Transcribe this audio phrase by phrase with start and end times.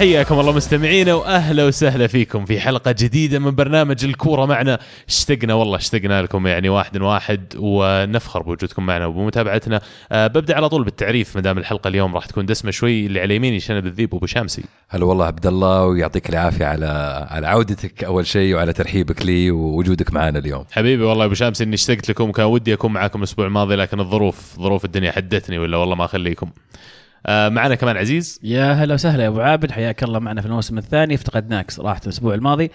[0.00, 4.78] حياكم الله مستمعينا وأهلا وسهلا فيكم في حلقة جديدة من برنامج الكورة معنا.
[5.08, 9.80] اشتقنا والله اشتقنا لكم يعني واحد واحد ونفخر بوجودكم معنا وبمتابعتنا.
[10.12, 13.36] أه ببدأ على طول بالتعريف ما دام الحلقة اليوم راح تكون دسمة شوي اللي على
[13.36, 14.64] يميني شنب الذيب أبو شامسي.
[14.88, 16.86] هلا والله عبد الله ويعطيك العافية على
[17.30, 20.64] على عودتك أول شيء وعلى ترحيبك لي ووجودك معنا اليوم.
[20.72, 24.56] حبيبي والله أبو شامسي إني اشتقت لكم وكان ودي أكون معاكم الأسبوع الماضي لكن الظروف
[24.60, 26.50] ظروف الدنيا حدتني ولا والله ما أخليكم.
[27.28, 28.40] معنا كمان عزيز.
[28.42, 31.14] يا هلا وسهلا يا أبو عابد حياك الله معنا في الموسم الثاني.
[31.14, 32.70] افتقدناك صراحة الأسبوع الماضي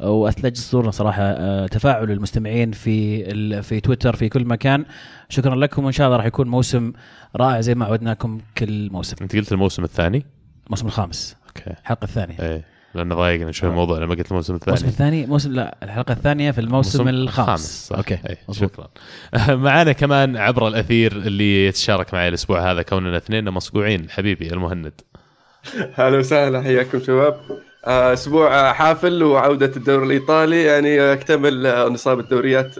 [0.00, 4.84] وأثلج صدورنا صراحة آه، تفاعل المستمعين في في تويتر في كل مكان.
[5.28, 6.92] شكرا لكم وإن شاء الله راح يكون موسم
[7.36, 9.16] رائع زي ما عودناكم كل موسم.
[9.22, 10.26] أنت قلت الموسم الثاني؟
[10.66, 11.70] الموسم الخامس okay.
[11.70, 12.36] الحلقة الثانية.
[12.40, 12.64] إيه.
[12.94, 14.76] لأنه ضايقنا شوي الموضوع لما قلت الموسم الثاني.
[14.76, 17.86] الموسم الثاني موسم لا الحلقة الثانية في الموسم الخامس.
[17.88, 17.96] صح.
[17.96, 18.36] okay أي.
[18.52, 18.88] شكرا.
[19.66, 24.92] معنا كمان عبر الأثير اللي يتشارك معي الأسبوع هذا كوننا اثنين مصقوعين حبيبي المهند.
[25.98, 27.40] هلا وسهلا حياكم شباب.
[27.86, 32.74] آه، أسبوع حافل وعودة الدوري الإيطالي يعني اكتمل نصاب الدوريات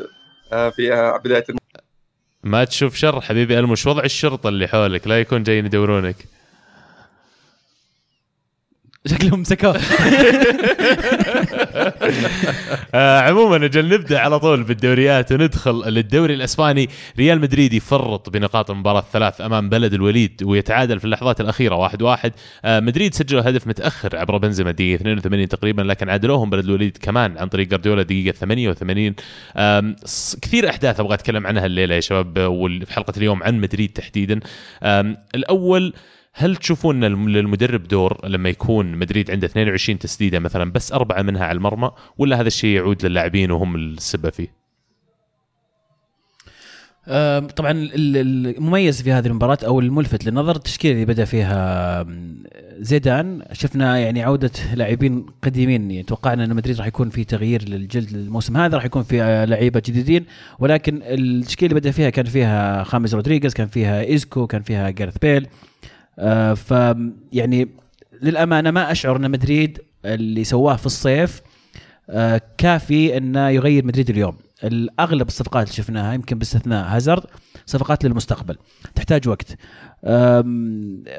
[0.52, 1.58] آه، في بداية الم...
[2.44, 6.16] ما تشوف شر حبيبي المش وضع الشرطة اللي حولك لا يكون جايين يدورونك.
[9.06, 9.80] شكلهم مسكوه
[12.94, 16.88] آه عموما أجل نبدأ على طول بالدوريات وندخل للدوري الإسباني.
[17.18, 22.32] ريال مدريد يفرط بنقاط المباراة الثلاث أمام بلد الوليد ويتعادل في اللحظات الأخيرة واحد واحد.
[22.64, 27.38] آه مدريد سجلوا هدف متأخر عبر بنزيما دقيقة 82 تقريبا لكن عادلوهم بلد الوليد كمان
[27.38, 29.14] عن طريق جارديولا دقيقة 88
[29.56, 29.94] آه
[30.42, 34.40] كثير أحداث أبغى أتكلم عنها الليلة يا شباب وفي حلقة اليوم عن مدريد تحديدا.
[35.34, 35.92] الأول
[36.32, 41.44] هل تشوفون إن للمدرب دور لما يكون مدريد عنده 22 تسديدة مثلا بس أربعة منها
[41.44, 44.60] على المرمى ولا هذا الشيء يعود للاعبين وهم السبب فيه؟
[47.56, 52.06] طبعا المميز في هذه المباراة أو الملفت للنظر التشكيلة اللي بدأ فيها
[52.78, 55.90] زيدان شفنا يعني عودة لاعبين قديمين.
[55.90, 59.44] يعني توقعنا إن مدريد راح يكون في تغيير للجلد الموسم هذا راح يكون في آه،
[59.44, 60.24] لعيبة جديدين.
[60.58, 65.18] ولكن التشكيلة اللي بدأ فيها كان فيها خامس رودريغيز كان فيها إيزكو كان فيها جارث
[65.18, 65.46] بيل.
[66.54, 66.74] ف
[67.32, 67.68] يعني
[68.22, 71.42] للأمانة ما أشعر أن مدريد اللي سواه في الصيف
[72.10, 74.36] آه كافي انه يغير مدريد اليوم.
[74.64, 77.22] الأغلب الصفقات اللي شفناها يمكن باستثناء هازارد
[77.66, 78.56] صفقات للمستقبل.
[78.94, 79.56] تحتاج وقت.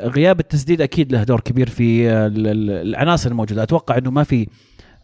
[0.04, 3.64] غياب التسديد أكيد له دور كبير في العناصر الموجودة.
[3.64, 4.48] أتوقع أنه ما في آه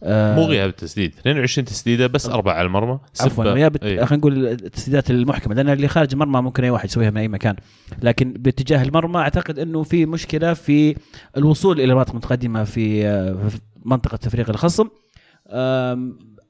[0.04, 4.06] مو غياب التسديد 22 تسديدة بس أربعة على المرمى عفوا غياب إيه.
[4.06, 7.56] خلينا نقول التسديدات المحكمة لأن اللي خارج المرمى ممكن أي واحد يسويها من أي مكان.
[8.02, 10.96] لكن باتجاه المرمى أعتقد إنه في مشكلة في
[11.38, 13.38] الوصول إلى مناطق متقدمة في, آه،
[13.86, 14.88] منطقة تفريغ الخصم.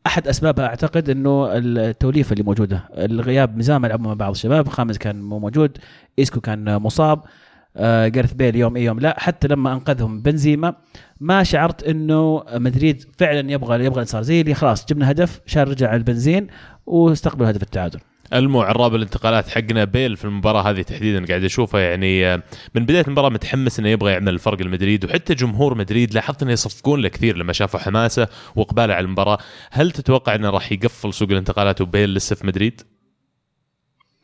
[0.07, 2.89] أحد أسبابها أعتقد إنه التوليفة اللي موجودة.
[2.93, 5.77] الغياب مزامل لعبوا مع بعض الشباب خامس كان مو موجود
[6.19, 7.19] إيسكو كان مصاب.
[7.19, 7.27] آه
[8.07, 10.75] جارث بيل يوم اي يوم لا حتى لما أنقذهم بنزيما
[11.19, 15.87] ما شعرت إنه مدريد فعلا يبغى يبغى صار زي اللي خلاص جبنا هدف شار رجع
[15.87, 16.47] على البنزين
[16.85, 17.99] واستقبل هدف التعادل
[18.33, 22.43] المو عراب الانتقالات حقنا بيل في المباراة هذه تحديدا قاعد أشوفه يعني آه،
[22.75, 27.01] من بداية المباراة متحمس إنه يبغى يعمل الفرق لمدريد وحتى جمهور مدريد لاحظت إنه يصفقون
[27.01, 29.37] له كثير لما شافوا حماسه وإقباله على المباراة،
[29.71, 32.81] هل تتوقع إنه راح يقفل سوق الانتقالات وبيل لسه في مدريد؟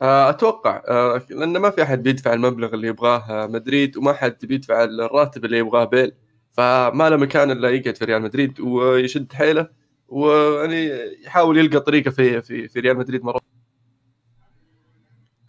[0.03, 4.83] آه، أتوقع آه، لأنه ما في أحد بيدفع المبلغ اللي يبغاه مدريد وما حد بيدفع
[4.83, 6.11] الراتب اللي يبغاه بيل.
[6.51, 9.67] فما له مكان إلا يقعد في ريال مدريد ويشد حيله
[10.07, 10.91] ويعني
[11.25, 13.39] يحاول يلقى طريقة في في في ريال مدريد مرة.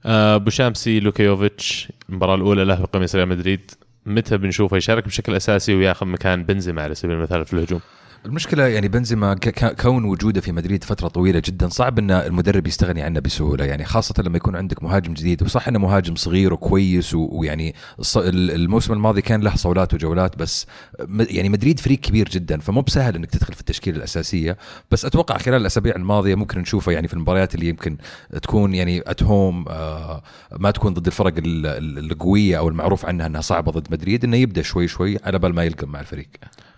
[0.07, 3.71] آه، أبو شامسي لوكيوفيتش المباراة الأولى له بقميص ريال مدريد.
[4.07, 7.81] متى بنشوفه يشارك بشكل أساسي وياخذ مكان بنزيما على سبيل المثال في الهجوم؟
[8.27, 9.35] المشكلة يعني بنزيما
[9.81, 14.15] كون وجوده في مدريد فترة طويلة جدا صعب إن المدرب يستغني عنه بسهولة يعني خاصة
[14.23, 17.75] لما يكون عندك مهاجم جديد وصح إنه مهاجم صغير وكويس ويعني
[18.27, 20.67] الموسم الماضي كان له صولات وجولات بس
[21.09, 24.57] يعني مدريد فريق كبير جدا فمو بسهل إنك تدخل في التشكيلة الأساسية
[24.91, 27.97] بس أتوقع خلال الأسابيع الماضية ممكن نشوفه يعني في المباريات اللي يمكن
[28.43, 30.23] تكون يعني ات هوم آه
[30.59, 34.89] ما تكون ضد الفرق القوية أو المعروف عنها إنها صعبة ضد مدريد إنه يبدأ شوي
[34.89, 36.29] شوي على بال ما يلقم مع الفريق.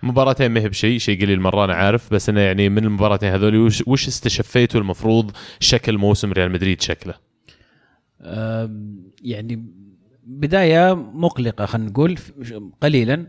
[0.02, 3.56] مباراتين ما هي بشيء شيء قليل مرة أنا عارف بس أنا يعني من المباراتين هذول
[3.56, 7.14] وش, وش استشفيتوا المفروض شكل موسم ريال مدريد شكله؟
[9.22, 9.66] يعني
[10.26, 12.18] بداية مقلقة خلينا نقول
[12.80, 13.26] قليلا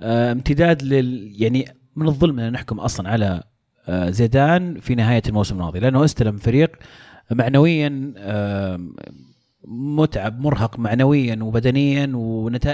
[0.00, 1.64] امتداد لل يعني
[1.96, 3.42] من الظلم أن نحكم أصلا على
[3.90, 6.76] زيدان في نهاية الموسم الماضي لأنه استلم فريق
[7.30, 8.12] معنويا
[9.70, 12.10] متعب مرهق معنويا وبدنيا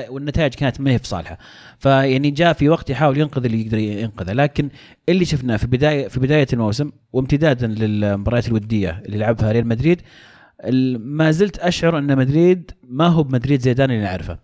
[0.08, 1.38] والنتائج كانت ما هي في صالحه.
[1.78, 4.32] فيعني جاء في وقت يحاول ينقذ اللي يقدر ينقذه.
[4.32, 4.68] لكن
[5.08, 10.00] اللي شفناه في بدايه في بداية الموسم وامتدادا للمباريات الودية اللي لعبها ريال مدريد
[10.98, 14.38] ما زلت أشعر أن مدريد ما هو بمدريد زيدان اللي نعرفه.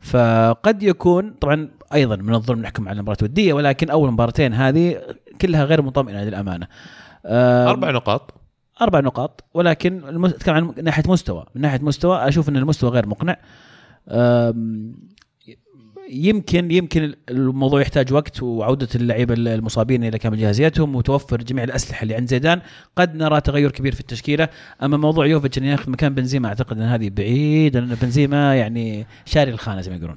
[0.00, 5.02] فقد يكون طبعا أيضا من الظلم نحكم على المباراه الوديه ولكن أول مباراتين هذه
[5.40, 6.66] كلها غير مطمئنة للأمانة.
[7.26, 8.34] آم، أربع نقاط.
[8.80, 10.24] أربع نقاط ولكن.
[10.24, 11.46] أتكلم عن ناحية مستوى.
[11.54, 13.36] من ناحية مستوى أشوف إن المستوى غير مقنع.
[16.10, 22.14] يمكن يمكن الموضوع يحتاج وقت وعودة اللعيبة المصابين إلى كامل جاهزيتهم وتوفر جميع الأسلحة اللي
[22.14, 22.60] عند زيدان.
[22.96, 24.48] قد نرى تغير كبير في التشكيلة.
[24.82, 29.50] أما موضوع يوفيتش انه ياخذ مكان بنزيما أعتقد إن هذه بعيد لأن بنزيما يعني شاري
[29.50, 30.16] الخانة زي ما يقولون.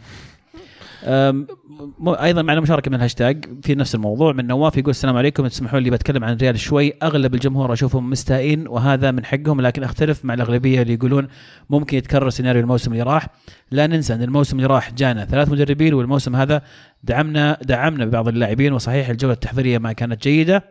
[1.05, 5.89] أيضا معنا مشاركه من الهاشتاج في نفس الموضوع من نواف يقول السلام عليكم تسمحوا لي
[5.89, 6.93] بتكلم عن الريال شوي.
[7.03, 11.27] أغلب الجمهور أشوفهم مستائين وهذا من حقهم لكن أختلف مع الأغلبية اللي يقولون
[11.69, 13.27] ممكن يتكرر سيناريو الموسم اللي راح.
[13.71, 16.61] لا ننسى إن الموسم اللي راح جانا ثلاث مدربين والموسم هذا
[17.03, 20.63] دعمنا دعمنا ببعض اللاعبين وصحيح الجولة التحضيرية ما كانت جيدة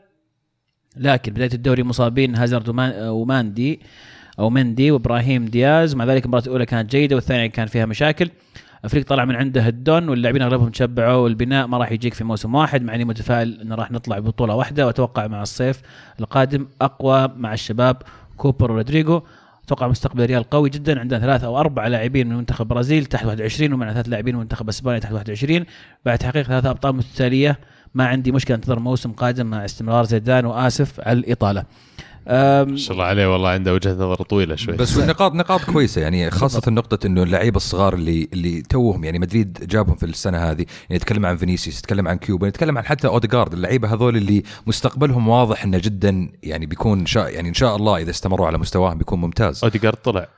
[0.96, 3.80] لكن بداية الدوري مصابين هازارد ومان- وماندي
[4.38, 5.94] أو مندي وإبراهيم دياز.
[5.94, 8.30] مع ذلك المباراة الأولى كانت جيدة والثانية كان فيها مشاكل.
[8.84, 12.82] الفريق طلع من عنده الدون واللاعبين اغلبهم تشبعوا والبناء ما راح يجيك في موسم واحد
[12.82, 15.82] مع اني متفائل انه راح نطلع ببطولة واحدة وأتوقع مع الصيف
[16.20, 17.96] القادم أقوى مع الشباب
[18.36, 19.22] كوبر ورودريجو.
[19.64, 23.72] أتوقع مستقبل الريال قوي جدا عندنا ثلاثة أو أربع لاعبين من منتخب البرازيل تحت 21
[23.72, 25.64] ومعنا ثلاث لاعبين من منتخب إسبانيا تحت 21
[26.04, 27.58] بعد تحقيق ثلاثة أبطال متتالية
[27.94, 31.64] ما عندي مشكلة انتظر موسم قادم مع استمرار زيدان وآسف على الإطالة.
[32.28, 34.76] ما شاء الله عليه والله عنده وجهة نظر طويلة شوي.
[34.76, 39.66] بس النقاط نقاط كويسة يعني خاصة نقطة إنه اللعيبه الصغار اللي اللي توهم يعني مدريد
[39.68, 40.66] جابهم في السنة هذه.
[40.82, 45.28] يعني يتكلم عن فينيسيوس يتكلم عن كوبو يتكلم عن حتى اوديجارد اللعيبة هذول اللي مستقبلهم
[45.28, 49.20] واضح إنه جدا يعني بيكون شاء يعني إن شاء الله إذا استمروا على مستواهم بيكون
[49.20, 49.64] ممتاز.
[49.64, 50.28] اوديجارد طلع.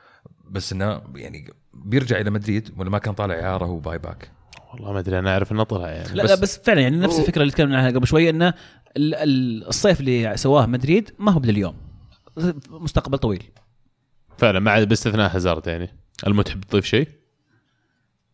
[0.49, 4.38] بس إنه يعني بيرجع إلى مدريد ولا ما كان طالع إعارة و buy back؟
[4.73, 7.41] والله ما أدري أنا أعرف إنه طلع يعني لا لا بس فعلا يعني نفس الفكرة
[7.41, 8.53] اللي تكلمنا عنها قبل شوي إنه
[8.97, 11.75] ال- ال- الصيف اللي سواه مدريد ما هو باليوم،
[12.69, 13.43] مستقبل طويل.
[14.37, 15.89] فعلا ما عاد باستثناء هازارد يعني
[16.27, 17.07] ألمو تحب تضيف شيء؟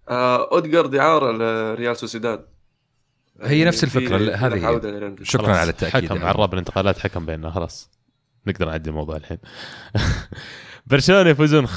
[0.10, 2.46] آه اودجارد اعاره لريال سوسيداد.
[3.42, 5.16] هي نفس في- الفكرة، في هذه.
[5.24, 6.28] شكرا على التأكيد حكم يعني.
[6.28, 7.92] عرب الانتقالات حكم بيننا خلاص.
[8.48, 9.38] نقدر نعدي الموضوع الحين.
[10.88, 11.72] برشلونه يفوزون 5-2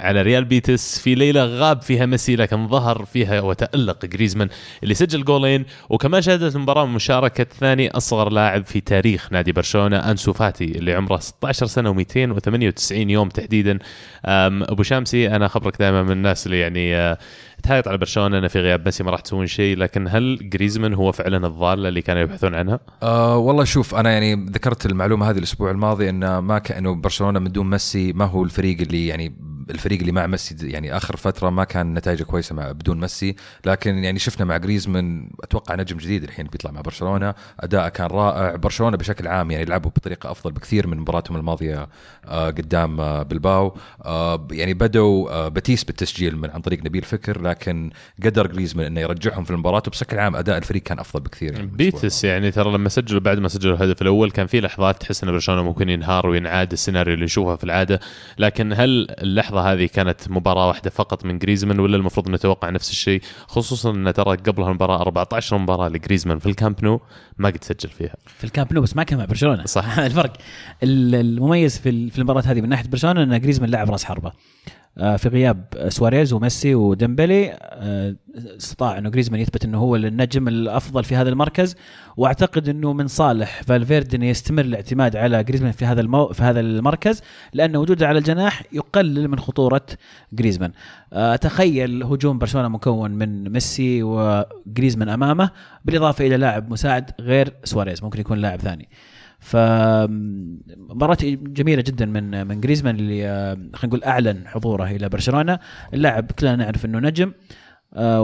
[0.00, 4.48] على ريال بيتس في ليلة غاب فيها ميسي لكن ظهر فيها وتألق جريزمان
[4.82, 10.32] اللي سجل جولين وكمان شهدت المباراة مشاركة ثاني أصغر لاعب في تاريخ نادي برشلونة أنسو
[10.32, 13.78] فاتي اللي عمره 16 سنة و298 يوم تحديدا.
[14.24, 17.18] أبو شامسي أنا خبرك دائما من الناس اللي يعني آه،
[17.64, 21.12] تهايط على برشلونة إنه في غياب ميسي ما راح تسوون شيء لكن هل جريزمان هو
[21.12, 25.70] فعلا الضاله اللي كانوا يبحثون عنها؟ آه والله شوف أنا يعني ذكرت المعلومة هذه الأسبوع
[25.70, 29.36] الماضي انه ما كأنه برشلونة من دون ميسي ما هو الفريق اللي يعني
[29.70, 34.04] الفريق اللي مع ميسي يعني آخر فترة ما كان نتائجه كويسة مع بدون ميسي لكن
[34.04, 38.96] يعني شفنا مع جريزمان أتوقع نجم جديد الحين بيطلع مع برشلونة اداءه كان رائع برشلونة
[38.96, 41.88] بشكل عام يعني لعبوا بطريقة أفضل بكثير من مباراتهم الماضية
[42.24, 43.76] آه قدام آه بلباو.
[44.04, 47.90] آه يعني بدوا بتيس بالتسجيل من عن طريق نبيل فكر لكن
[48.24, 52.24] قدر جريزمان إنه يرجعهم في المباراة وبشكل عام أداء الفريق كان أفضل بكثير يعني بيتس
[52.24, 55.62] يعني ترى لما سجلوا بعد ما سجلوا الهدف الأول كان في لحظات تحس إن برشلونة
[55.62, 58.00] ممكن ينهار وينعاد السيناريو اللي نشوفه في العادة
[58.38, 63.20] لكن هل اللحظة هذه كانت مباراة واحدة فقط من جريزمان ولا المفروض نتوقع نفس الشيء
[63.46, 67.00] خصوصا إن ترى قبلها المباراة 14 مباراة لجريزمان في الكامب نو
[67.38, 68.14] ما قد سجل فيها.
[68.26, 69.64] في الكامب نو بس ما كان مع برشلونة.
[69.66, 69.98] صح.
[69.98, 70.32] الفرق.
[70.82, 74.32] ال- المميز في ال- في المباراة هذه من ناحية برشلونة إن جريزمان لاعب راس حربة.
[74.96, 77.58] في غياب سواريز وميسي وديمبلي.
[77.60, 78.16] آه،
[78.56, 81.76] استطاع إنه جريزمان يثبت إنه هو النجم الأفضل في هذا المركز.
[82.16, 86.28] وأعتقد إنه من صالح فالفيردي إنه يستمر الاعتماد على جريزمان في هذا المو...
[86.28, 87.22] في هذا المركز
[87.52, 89.86] لأن وجوده على الجناح يقلل من خطورة
[90.32, 90.72] جريزمان
[91.12, 95.50] آه، اتخيل هجوم برشلونة مكون من ميسي وجريزمان أمامه
[95.84, 98.88] بالإضافة إلى لاعب مساعد غير سواريز ممكن يكون لاعب ثاني.
[99.44, 99.56] ف
[100.76, 105.58] مباراة جميلة جدا من من جريزمان اللي آه، خلينا نقول أعلن حضوره إلى برشلونة،
[105.94, 107.32] اللاعب كلنا نعرف إنه نجم
[107.94, 108.22] آه،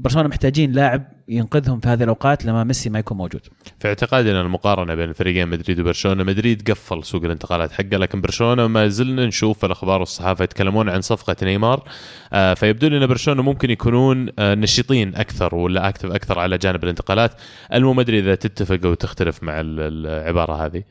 [0.00, 3.40] وبرشلونة محتاجين لاعب ينقذهم في هذه الأوقات لما ميسي ما يكون موجود.
[3.78, 8.66] في اعتقادي ان المقارنة بين الفريقين مدريد وبرشلونة مدريد قفل سوق الانتقالات حقه لكن برشلونة
[8.66, 11.88] ما زلنا نشوف في الأخبار والصحافة يتكلمون عن صفقة نيمار.
[12.32, 16.84] آه فيبدو لي إن برشلونة ممكن يكونون آه نشيطين أكثر ولا اكتف أكثر على جانب
[16.84, 17.32] الانتقالات.
[17.72, 20.82] المهم ما ادري إذا تتفق أو تختلف مع ال- العبارة هذه.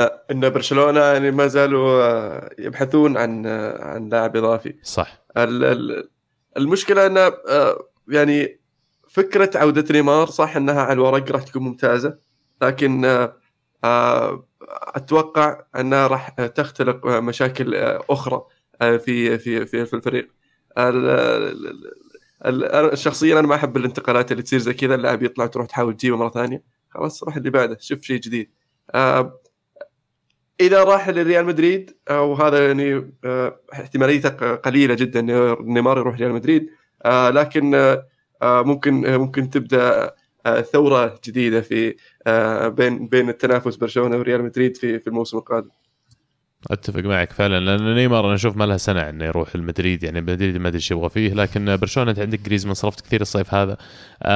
[0.00, 4.74] آه، إن برشلونة يعني ما زالوا آه، يبحثون عن آه، عن لاعب إضافي.
[4.82, 5.22] صح.
[5.36, 6.08] ال- ال-
[6.56, 8.60] المشكلة إن آه، يعني
[9.08, 12.18] فكرة عودة نيمار صح إنها على الورق راح تكون ممتازة
[12.62, 13.36] لكن آه،
[13.84, 17.74] آه، أتوقع إنها راح تختلق مشاكل
[18.10, 18.42] أخرى
[18.80, 20.28] في في في في الفريق.
[20.78, 21.92] ال- ال-
[22.46, 25.96] ال- ال- شخصيا أنا ما أحب الانتقالات اللي تصير زي كذا اللاعب يطلع تروح تحاول
[25.96, 28.50] تجيبه مرة ثانية خلاص روح اللي بعده شوف شيء جديد.
[30.60, 35.20] إذا راح لريال مدريد أو هذا يعني آه، احتماليته قليلة جدا
[35.60, 36.70] نيمار يروح ريال مدريد.
[37.04, 40.14] آه، لكن آه، ممكن ممكن تبدأ
[40.72, 41.96] ثورة جديدة في
[42.76, 45.70] بين بين التنافس برشلونة وريال مدريد في في الموسم القادم.
[46.70, 50.56] أتفق معك فعلا لأن نيمار أنا أشوف ما لها سنع إنه يروح المدريد يعني مدريد
[50.56, 53.76] ما أدري إيش يبغى فيه لكن برشلونة انت عندك جريزمان صرفت كثير الصيف هذا.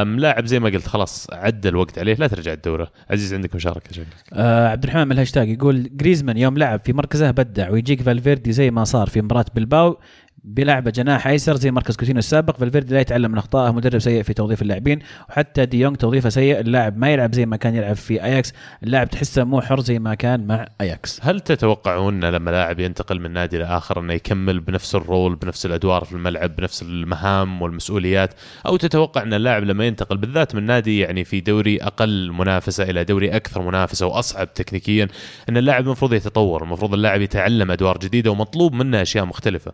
[0.05, 2.91] لاعب زي ما قلت خلاص عدى الوقت عليه لا ترجع الدورة.
[3.11, 7.31] عزيز عندك مشاركة شكلك آه عبد الرحمن من الهاشتاج يقول جريزمان يوم لعب في مركزه
[7.31, 9.99] بدع ويجيك فالفيردي زي ما صار في مباراة بلباو.
[10.47, 14.35] يلعبه جناح أيسر زي مركز كوتينو السابق فالفيردي لا يتعلم من أخطائه مدرب سيء في
[14.35, 14.99] توظيف اللاعبين
[15.29, 19.11] وحتى دي يونغ توظيفه سيء اللاعب ما يلعب زي ما كان يلعب في أياكس اللاعب
[19.11, 21.21] تحسه مو حر زي ما كان مع أياكس.
[21.23, 26.13] هل تتوقعون لما لاعب ينتقل من نادي لاخر إنه يكمل بنفس الرول بنفس الأدوار في
[26.13, 28.35] الملعب بنفس المهام والمسؤوليات؟
[28.67, 33.05] أو تتوقع إن اللاعب لما ينتقل بالذات من نادي يعني في دوري أقل منافسة إلى
[33.05, 35.09] دوري أكثر منافسة وأصعب تكنيكيا
[35.49, 39.73] إن اللاعب المفروض يتطور المفروض اللاعب يتعلم أدوار جديدة ومطلوب منه أشياء مختلفة؟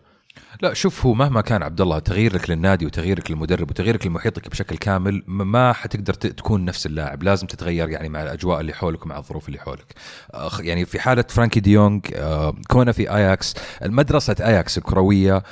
[0.61, 5.23] لا شوف هو مهما كان عبد الله تغييرك للنادي وتغييرك للمدرب وتغييرك لمحيطك بشكل كامل
[5.27, 7.23] ما حتقدر تكون نفس اللاعب.
[7.23, 9.93] لازم تتغير يعني مع الأجواء اللي حولك ومع الظروف اللي حولك.
[10.59, 15.43] يعني في حالة فرانكي ديونغ آه، كونه في آياكس المدرسة آياكس الكروية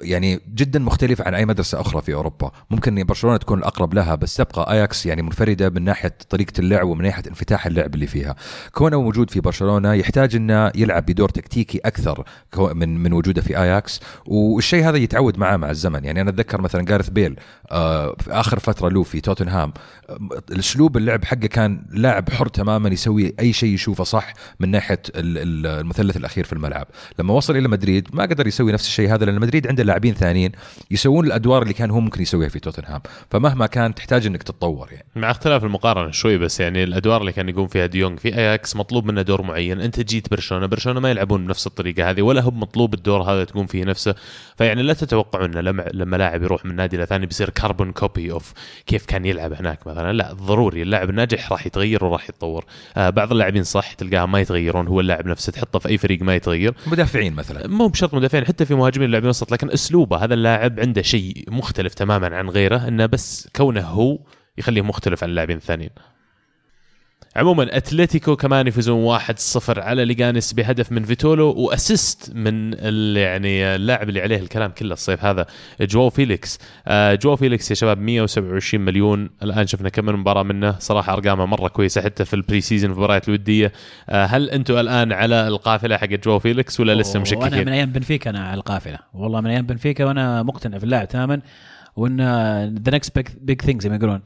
[0.00, 2.50] يعني جدا مختلفة عن أي مدرسة أخرى في أوروبا.
[2.70, 7.04] ممكن برشلونة تكون الأقرب لها بس تبقى أياكس يعني منفردة من ناحية طريقة اللعب ومن
[7.04, 8.36] ناحية انفتاح اللعب اللي فيها.
[8.72, 12.24] كونه موجود في برشلونة يحتاج أنه يلعب بدور تكتيكي أكثر
[12.56, 14.00] من من وجوده في أياكس
[14.42, 16.04] والشيء هذا يتعود معاه مع الزمن.
[16.04, 17.36] يعني أنا أتذكر مثلا جارث بيل
[17.70, 19.72] آه، في آخر فترة له في توتنهام
[20.10, 20.18] آه،
[20.50, 24.82] الأسلوب اللعب حقه كان لاعب حر تماما يسوي أي شيء يشوفه صح من ال-
[25.66, 26.86] المثلث الأخير في الملعب.
[27.18, 30.52] لما وصل إلى مدريد ما قدر يسوي نفس الشيء هذا لأن مدريد عنده لاعبين ثانيين
[30.90, 35.06] يسوون الأدوار اللي كان هو ممكن يسويها في توتنهام فمهما كان تحتاج أنك تتطور يعني.
[35.16, 39.04] مع اختلاف المقارنة شوي بس يعني الأدوار اللي كان يقوم فيها ديونغ في اياكس مطلوب
[39.06, 42.94] منه دور معين أنت جيت برشلونة برشلونة ما يلعبون بنفس الطريقة هذه ولا هو مطلوب
[42.94, 44.14] الدور هذا تقوم فيه نفسه.
[44.56, 48.52] فيعني لا تتوقعون إنه لما لما لاعب يروح من نادي لثاني بيصير carbon copy of
[48.86, 50.12] كيف كان يلعب هناك مثلا.
[50.12, 50.82] لا ضروري.
[50.82, 52.64] اللاعب الناجح راح يتغير وراح يتطور.
[52.96, 54.86] آه بعض اللاعبين صح تلقاهم ما يتغيرون.
[54.86, 56.74] هو اللاعب نفسه تحطه في أي فريق ما يتغير.
[56.86, 57.68] مدافعين مثلا.
[57.68, 60.24] مو بشرط مدافعين حتى في مهاجمين لاعبين وسط لكن أسلوبه.
[60.24, 64.18] هذا اللاعب عنده شيء مختلف تماما عن غيره إنه بس كونه هو
[64.58, 65.90] يخليه مختلف عن اللاعبين الثانيين.
[67.36, 73.64] عموما أتلتيكو كمان يفوزون 1-0 على ليجانس بهدف من فيتولو و assist من ال- يعني
[73.64, 75.46] اللاعب اللي عليه الكلام كله الصيف هذا
[75.80, 76.58] جواو فيليكس.
[76.86, 79.30] آه، جواو فيليكس يا شباب 127 مليون.
[79.42, 80.78] الآن شفنا كم من مباراة منه.
[80.78, 83.72] صراحة أرقامه مرة كويسة حتى في ال pre-season في المباريات الودية.
[84.08, 87.92] آه، هل أنتم الآن على القافلة حق جواو فيليكس ولا لسه وأنا من مشككين؟ أيام
[87.92, 88.98] بنفيكا أنا على القافلة.
[89.14, 91.40] والله من أيام بنفيكا وأنا مقتنع في اللاعب تماما.
[91.96, 92.16] وإن
[92.86, 94.20] the next big thing زي ما يقولون.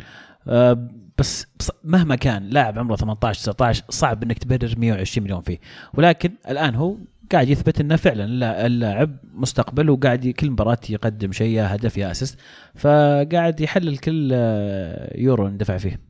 [0.48, 1.46] آه، بس
[1.84, 5.58] مهما كان لاعب عمره 18 19 صعب إنك تبرر 120 مليون فيه.
[5.94, 6.96] ولكن الآن هو
[7.32, 12.10] قاعد يثبت إنه فعلا لا- اللاعب مستقبل وقاعد كل مباراة يقدم شيء يا هدف يا
[12.10, 12.38] assist.
[12.74, 16.00] فقاعد يحلل كل آه، يورو ندفع فيه.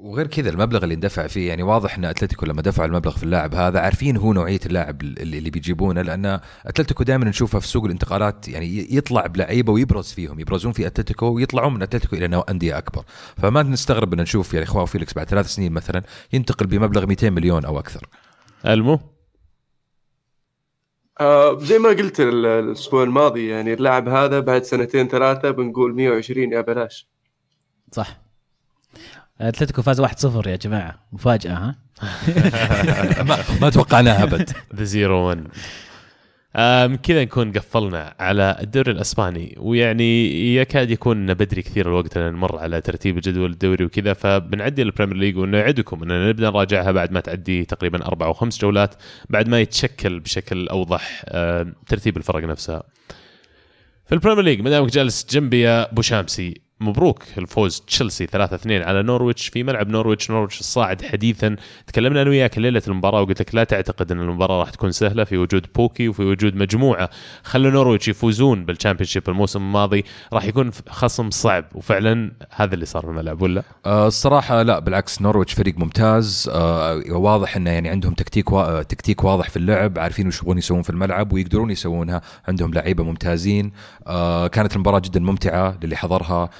[0.00, 3.54] وغير كذا المبلغ اللي اندفع فيه يعني واضح إن أتلتيكو لما دفع المبلغ في اللاعب
[3.54, 8.48] هذا عارفين هو نوعية اللاعب اللي, اللي بيجيبونه لأن أتلتيكو دائما نشوفها في سوق الانتقالات
[8.48, 13.04] يعني يطلع بلعيبة ويبرز فيهم يبرزون في أتلتيكو ويطلعون من أتلتيكو إلى أندية أكبر.
[13.36, 16.02] فما نستغرب إن نشوف يعني جواو فيليكس بعد ثلاث سنين مثلا
[16.32, 18.06] ينتقل بمبلغ 200 مليون أو أكثر.
[18.66, 19.00] ألمو؟
[21.20, 26.52] آه زي ما قلت ال- الأسبوع الماضي يعني اللاعب هذا بعد سنتين ثلاثة بنقول 120
[26.52, 27.08] يا بلاش.
[27.92, 28.27] صح.
[29.40, 30.98] أتلتيكو فاز 1-0 يا جماعة.
[31.12, 31.76] مفاجأة ها؟
[33.22, 34.50] ما, ما توقعناها أبد.
[34.74, 35.46] the zero 1
[36.56, 39.54] آم كذا نكون قفلنا على الدوري الأسباني.
[39.58, 45.16] ويعني يكاد يكون بدري كثير الوقت ان نمر على ترتيب جدول الدوري وكذا فبنعدي البريمير
[45.16, 48.94] ليج ونعدكم اننا نبدأ نراجعها بعد ما تعدي تقريبا أربع أو خمس جولات
[49.30, 51.24] بعد ما يتشكل بشكل أوضح
[51.86, 52.82] ترتيب الفرق نفسها.
[54.06, 56.67] في ال Premier League ما دامك جالس جنبي يا أبو شامسي.
[56.80, 58.30] مبروك الفوز تشيلسي 3-2
[58.66, 60.30] على نورويتش في ملعب نورويتش.
[60.30, 61.56] نورويتش الصاعد حديثا.
[61.86, 65.36] تكلمنا أنا وياك ليلة المباراة وقلت لك لا تعتقد أن المباراة راح تكون سهلة في
[65.36, 67.10] وجود بوكي وفي وجود مجموعة.
[67.42, 70.04] خلوا نورويتش يفوزون بال Championship الموسم الماضي.
[70.32, 71.64] راح يكون خصم صعب.
[71.74, 76.50] وفعلا هذا اللي صار في الملعب ولا؟ آه، الصراحة لا بالعكس نورويتش فريق ممتاز.
[76.52, 78.82] آه، واضح إنه يعني عندهم تكتيك وا...
[78.82, 79.98] تكتيك واضح في اللعب.
[79.98, 82.20] عارفين وش يبغون يسوون في الملعب ويقدرون يسوونها.
[82.48, 83.72] عندهم لعيبة ممتازين.
[84.52, 86.50] كانت المباراة جدا ممتعة للي حضرها.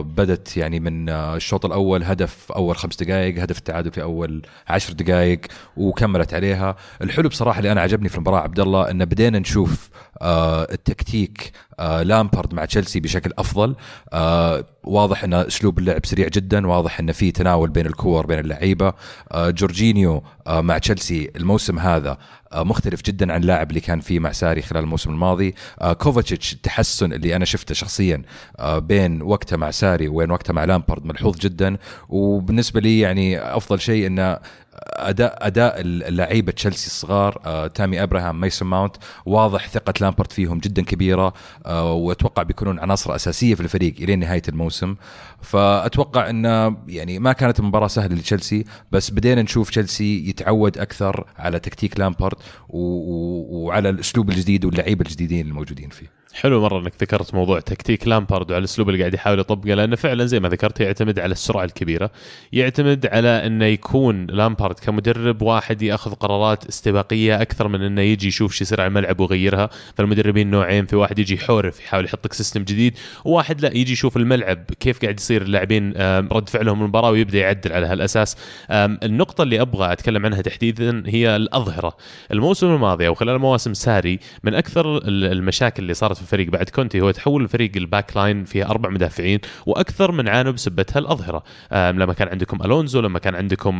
[0.00, 4.92] بدت يعني من آه، الشوط الأول هدف أول خمس دقائق هدف التعادل في أول عشر
[4.92, 5.40] دقائق
[5.76, 6.76] وكملت عليها.
[7.02, 9.90] الحلو بصراحة اللي أنا عجبني في المباراة عبد الله إن بدينا نشوف
[10.22, 13.76] آه، التكتيك آه لامبارد مع تشيلسي بشكل أفضل.
[14.12, 18.92] آه واضح إن أسلوب اللعب سريع جدا واضح إن في تناول بين الكور بين اللعيبة.
[19.32, 22.18] آه جورجينيو آه مع تشيلسي الموسم هذا
[22.52, 25.54] آه مختلف جدا عن اللاعب اللي كان فيه مع ساري خلال الموسم الماضي.
[25.80, 28.22] آه كوفاتشيتش التحسن اللي أنا شفته شخصيا
[28.58, 31.76] آه بين وقته مع ساري وبين وقته مع لامبارد ملحوظ جدا.
[32.08, 34.38] وبالنسبة لي يعني أفضل شيء انه
[34.82, 38.96] اداء أداء اللعيبة تشيلسي الصغار آه، تامي أبراهام ميسون ماونت
[39.26, 41.32] واضح ثقة لامبارد فيهم جدا كبيرة
[41.66, 44.96] آه، وأتوقع بيكونون عناصر أساسية في الفريق إلى نهاية الموسم.
[45.42, 51.58] فأتوقع انه يعني ما كانت المباراة سهلة لتشيلسي بس بدينا نشوف تشيلسي يتعود أكثر على
[51.58, 52.38] تكتيك لامبارد
[52.68, 56.19] وعلى الأسلوب الجديد واللعيبة الجديدين الموجودين فيه.
[56.32, 60.26] حلو مرة إنك ذكرت موضوع تكتيك لامبارد وعلى الأسلوب اللي قاعد يحاول يطبقه لأنه فعلا
[60.26, 62.10] زي ما ذكرت يعتمد على السرعة الكبيرة
[62.52, 68.52] يعتمد على إنه يكون لامبارد كمدرب واحد يأخذ قرارات استباقية أكثر من إنه يجي يشوف
[68.52, 69.70] شو يصير على الملعب ويغيرها.
[69.94, 74.16] فالمدربين نوعين في واحد يجي يحورف يحاول يحط لك system جديد وواحد لا يجي يشوف
[74.16, 75.92] الملعب كيف قاعد يصير اللاعبين
[76.32, 78.36] رد فعلهم المباراة ويبدأ يعدل على هالأساس.
[78.70, 81.96] النقطة اللي أبغى أتكلم عنها تحديدا هي الأظهرة.
[82.32, 87.00] الموسم الماضي أو خلال مواسم ساري من أكثر المشاكل اللي صارت في الفريق بعد كونتي
[87.00, 91.42] هو تحول الفريق ال back line فيها أربع مدافعين وأكثر من عانوا بسبتها الأظهرة.
[91.72, 93.74] لما كان عندكم ألونزو لما كان عندكم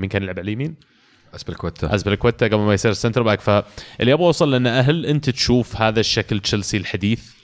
[0.00, 0.74] مين كان يلعب على اليمين؟
[1.34, 3.40] ازبيليكويتا ازبيليكويتا قبل ما يصير ال centre back.
[3.40, 7.35] فاللي أبغى اوصل لأنه هل أنت تشوف هذا الشكل تشيلسي الحديث؟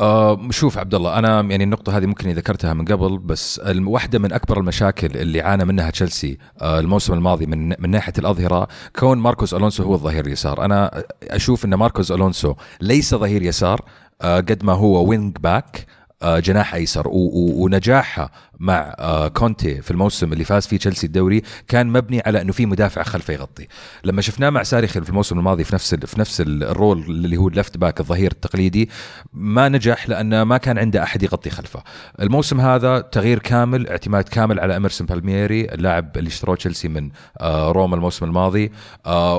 [0.00, 4.32] آه شوف عبد الله أنا يعني النقطة هذه ممكن ذكرتها من قبل بس واحدة من
[4.32, 9.54] أكبر المشاكل اللي عانى منها تشيلسي آه الموسم الماضي من من ناحية الأظهرة كون ماركوس
[9.54, 10.64] ألونسو هو الظهير اليسار.
[10.64, 13.80] أنا أشوف إن ماركوس ألونسو ليس ظهير يسار
[14.22, 15.86] آه قد ما هو wing back
[16.24, 22.22] جناح ايسر ونجاحها مع آه، كونتي في الموسم اللي فاز فيه تشيلسي الدوري كان مبني
[22.26, 23.66] على إنه في مدافع خلفه يغطي.
[24.04, 27.48] لما شفناه مع ساري في الموسم الماضي في نفس في نفس ال role اللي هو
[27.48, 28.90] ال left back الظهير التقليدي
[29.32, 31.82] ما نجح لأنه ما كان عنده أحد يغطي خلفه.
[32.20, 37.72] الموسم هذا تغيير كامل اعتماد كامل على اميرسون بالميري اللاعب اللي اشتروه تشيلسي من آه،
[37.72, 38.72] روما الموسم الماضي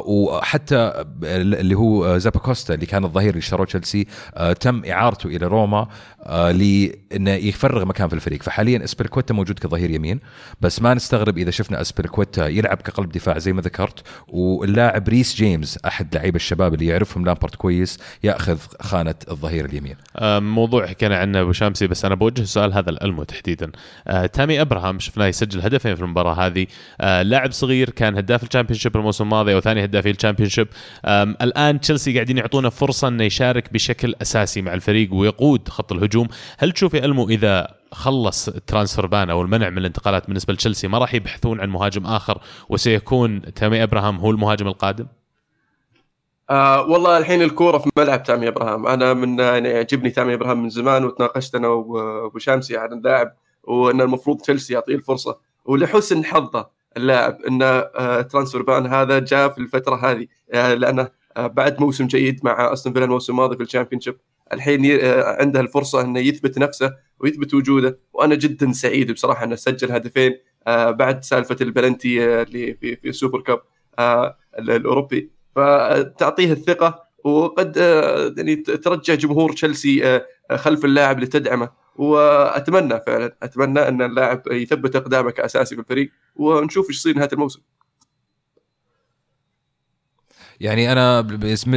[0.05, 4.08] وحتى اللي هو زابا كوستا اللي كان الظهير اللي اشتروه تشيلسي
[4.60, 5.88] تم إعارته إلى روما
[6.29, 8.43] لإنه يفرغ مكان في الفريق.
[8.43, 10.19] فحاليا ازبيليكويتا موجود كظهير يمين
[10.62, 15.80] بس ما نستغرب إذا شفنا ازبيليكويتا يلعب كقلب دفاع زي ما ذكرت واللاعب ريس جيمس
[15.86, 19.95] أحد لعيبة الشباب اللي يعرفهم لامبارد كويس يأخذ خانة الظهير اليمين.
[20.41, 23.72] موضوع حكينا عنه أبو شامسي بس أنا بوجه السؤال هذا لألمو تحديدا.
[24.08, 26.67] آه تامي إبراهام شفناه يسجل هدفين في المباراة هذه.
[27.02, 30.67] آه لاعب صغير كان هداف ال Championship الموسم الماضي أو ثاني هدافي ال Championship
[31.41, 36.28] الآن تشيلسي قاعدين يعطونا فرصة إنه يشارك بشكل أساسي مع الفريق ويقود خط الهجوم.
[36.58, 40.88] هل تشوف يا ألمو إذا خلص ال transfer ban أو المنع من الانتقالات بالنسبة لتشيلسي
[40.88, 45.06] ما راح يبحثون عن مهاجم آخر وسيكون تامي إبراهام هو المهاجم القادم؟
[46.49, 48.88] آه والله الحين الكورة في ملعب تامي إبراهام.
[48.88, 54.02] أنا من يعني يعجبني تامي إبراهام من زمان وتناقشت أنا وابو شامسي عن اللاعب وإن
[54.02, 55.38] المفروض تشيلسي يعطيه الفرصة.
[55.65, 61.47] ولحسن حظه اللاعب إن آه transfer ban هذا جاء في الفترة هذه آه لأنه آه
[61.47, 64.17] بعد موسم جيد مع أستون فيلا الموسم الماضي في ال Championship.
[64.53, 67.99] الحين عنده الفرصة إنه يثبت نفسه ويثبت وجوده.
[68.13, 73.41] وأنا جدا سعيد بصراحة إنه سجل هدفين بعد سالفة البلنتي اللي في في ال Super
[73.41, 73.62] Cup
[74.59, 75.31] الأوروبي.
[75.55, 77.77] فتعطيه الثقة وقد
[78.38, 80.21] يعني ترجع جمهور تشيلسي
[80.55, 81.69] خلف اللاعب لتدعمه.
[81.95, 86.12] وأتمنى فعلا أتمنى إن اللاعب يثبت أقدامه كأساسي في الفريق.
[86.35, 87.62] ونشوف إيش يصير نهاية الموسم.
[90.60, 91.28] يعني أنا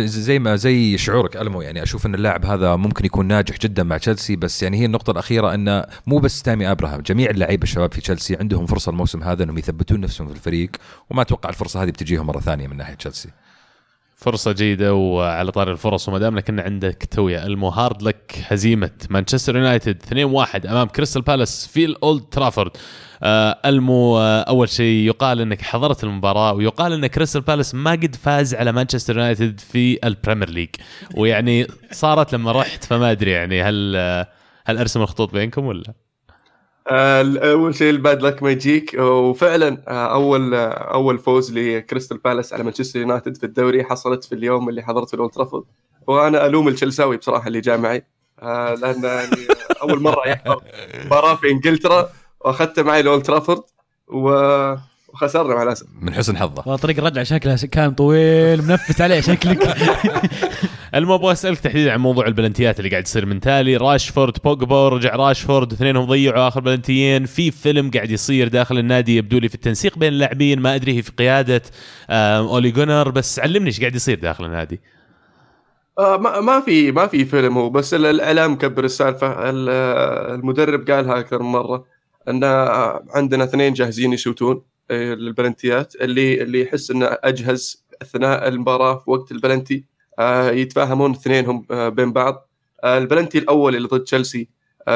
[0.07, 3.99] زي ما زي شعورك ألمو يعني أشوف إن اللاعب هذا ممكن يكون ناجح جدا مع
[3.99, 8.01] تشيلسي بس يعني هي النقطة الأخيرة انه مو بس تامي أبراهام جميع اللعيبة الشباب في
[8.01, 10.71] تشيلسي عندهم فرصة الموسم هذا إنهم يثبتون نفسهم في الفريق
[11.11, 13.29] وما أتوقع الفرصة هذه بتجيهم مرة ثانية من ناحية تشيلسي.
[14.16, 17.47] فرصة جيدة وعلى طار الفرص وما دام كنا عندك تويا.
[17.47, 22.71] ألمو hard luck هزيمة مانشستر يونايتد 2-1 أمام كريستال بالاس في الأولد ترافورد.
[23.24, 28.54] ألمو آه أول شيء يقال إنك حضرت المباراة ويقال إن كريستال بالاس ما قد فاز
[28.54, 30.68] على مانشستر يونايتد في ال Premier League.
[31.16, 34.28] ويعني صارت لما رحت فما أدري يعني هل آه
[34.66, 35.94] هل أرسم الخطوط بينكم ولا؟
[36.88, 38.94] أول شيء ال bad luck ما يجيك.
[38.98, 44.82] وفعلا أول أول فوز لكريستال بالاس على مانشستر يونايتد في الدوري حصلت في اليوم اللي
[44.82, 45.64] حضرت في الأولد ترافورد.
[46.06, 48.06] وأنا ألوم التشيلساوي بصراحة اللي جاء معي.
[48.42, 49.37] لأن يعني
[49.82, 50.61] أول مرة يحضر
[51.04, 52.11] مباراة في إنجلترا.
[52.44, 53.62] واخذته معي الاولد ترافورد
[54.09, 54.28] و
[55.12, 55.87] وخسرنا مع الأسف.
[56.00, 56.76] من حسن حظه.
[56.76, 59.59] طريق الرجعة شكلها كان طويل منفس عليه شكلك.
[60.94, 63.76] المهم أبغى أسألك تحديدا عن موضوع البلنتيات اللي قاعد يصير من تالي.
[63.76, 67.26] راشفورد بوجبا رجع راشفورد اثنينهم ضيعوا آخر بلنتيين.
[67.26, 71.02] في فيلم قاعد يصير داخل النادي يبدو لي في التنسيق بين اللاعبين ما أدري هي
[71.02, 71.62] في قيادة
[72.11, 74.81] أولي جونار بس علمني إيش قاعد يصير داخل النادي.
[75.98, 79.50] آه ما ما في ما في فيلم هو بس ال- الإعلام مكبر السالفة.
[79.50, 79.68] ال-
[80.35, 81.91] المدرب قالها أكثر من مرة.
[82.28, 82.44] أن
[83.14, 89.32] عندنا اثنين جاهزين يشوتون آه، للبلنتيات اللي اللي يحس إنه أجهز أثناء المباراة في وقت
[89.32, 89.85] البلنتي.
[90.18, 92.48] آه، يتفاهمون اثنينهم آه، بين بعض.
[92.85, 94.48] آه، البلنتي الأول اللي ضد تشيلسي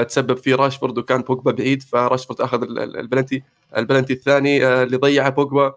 [0.09, 3.43] تسبب فيه راشفورد وكان بوجبا بعيد فراشفورد أخذ ال- ال- البلنتي.
[3.77, 5.75] البلنتي الثاني اللي ضيعه بوجبا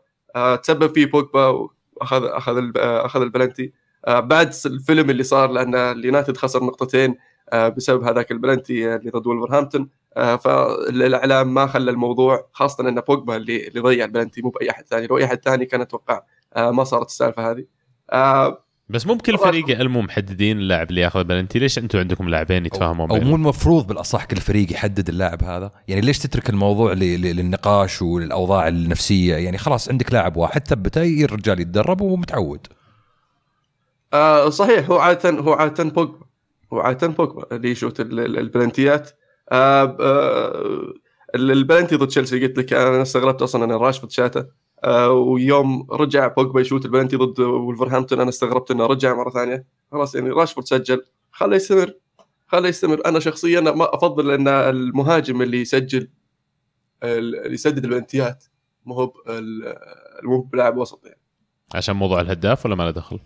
[0.63, 3.73] تسبب فيه بوجبا واخذ أخذ أخذ البلنتي.
[4.07, 7.15] بعد الفيلم اللي صار لأن اليونايتد خسر نقطتين
[7.53, 13.79] بسبب هذاك البلنتي اللي ضد ولفرهامبتون فالإعلام ما خلى الموضوع خاصة إن بوجبا اللي اللي
[13.79, 16.21] ضيع البلنتي مو بأي أحد ثاني لو أي أحد ثاني كان أتوقع
[16.55, 17.65] آه، ما صارت السالفة هذه.
[18.11, 22.65] آه، بس مو بكل فريق يعلموا محددين اللاعب اللي ياخذ بلنتي ليش أنتم عندكم لاعبين
[22.65, 26.93] يتفاهمون أو بينهم؟ مو المفروض بالأصح كل فريق يحدد اللاعب هذا؟ يعني ليش تترك الموضوع
[26.93, 32.67] للنقاش والاوضاع النفسية؟ يعني خلاص عندك لاعب واحد ثبته الرجال يتدرب ومتعود.
[34.13, 36.25] آه صحيح هو عادة هو عادة بوجبا
[36.73, 39.01] هو عادة بوجبا اللي يشوت ال- ال- البلنتيات.
[39.01, 39.18] آه آه ال-
[41.35, 44.45] البلنتي ضد تشيلسي قلت لك أنا استغربت أصلا أن راشفورد شاته.
[44.83, 49.65] آه ويوم رجع بوجبا يشوت البلنتي ضد ولفرهامبتون أنا استغربت أنه رجع مرة ثانية.
[49.91, 51.03] خلاص يعني راشفورد سجل.
[51.31, 51.93] خله يستمر.
[52.47, 53.01] خله يستمر.
[53.05, 56.09] أنا شخصيا ما أفضل أن المهاجم اللي يسجل
[57.03, 58.43] اللي يسدد البلنتيات
[58.85, 59.13] مو هو
[60.23, 61.19] مو بلاعب وسط يعني.
[61.75, 63.19] عشان موضوع الهداف ولا ما له دخل؟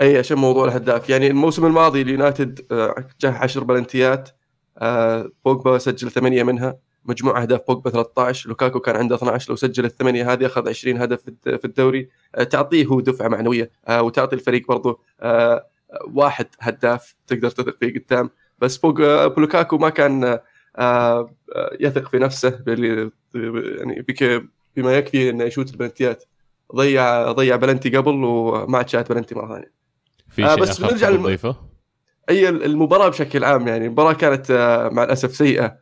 [0.00, 1.10] أي عشان موضوع الهداف.
[1.10, 4.28] يعني الموسم الماضي اليونايتد آه، جاه 10 بلنتيات.
[4.28, 4.34] آه،
[5.44, 10.32] بوجبا سجل ثمانية منها مجموع أهداف بوجبا 13 لوكاكو كان عنده 12 لو سجل الثمانية
[10.32, 12.08] هذه أخذ 20 هدف في الد- في الدوري.
[12.34, 15.66] آه، تعطيه هو دفعة معنوية آه، وتعطي الفريق برضه آه،
[16.14, 18.30] واحد هداف تقدر تثق فيه قدام.
[18.58, 20.40] بس آه، لوكاكو ما كان آه،
[20.76, 21.30] آه،
[21.80, 24.04] يثق في نفسه يعني
[24.76, 26.24] بما يكفي إنه يشوت البلنتيات
[26.76, 29.72] ضيع ضيع بلنتي قبل وما عاد شات بلنتي مرة ثانية.
[30.30, 31.54] في آه، شيء بس بنرجع للم-؟
[32.28, 35.78] أي المباراة بشكل عام يعني المباراة كانت آه، مع الأسف سيئة.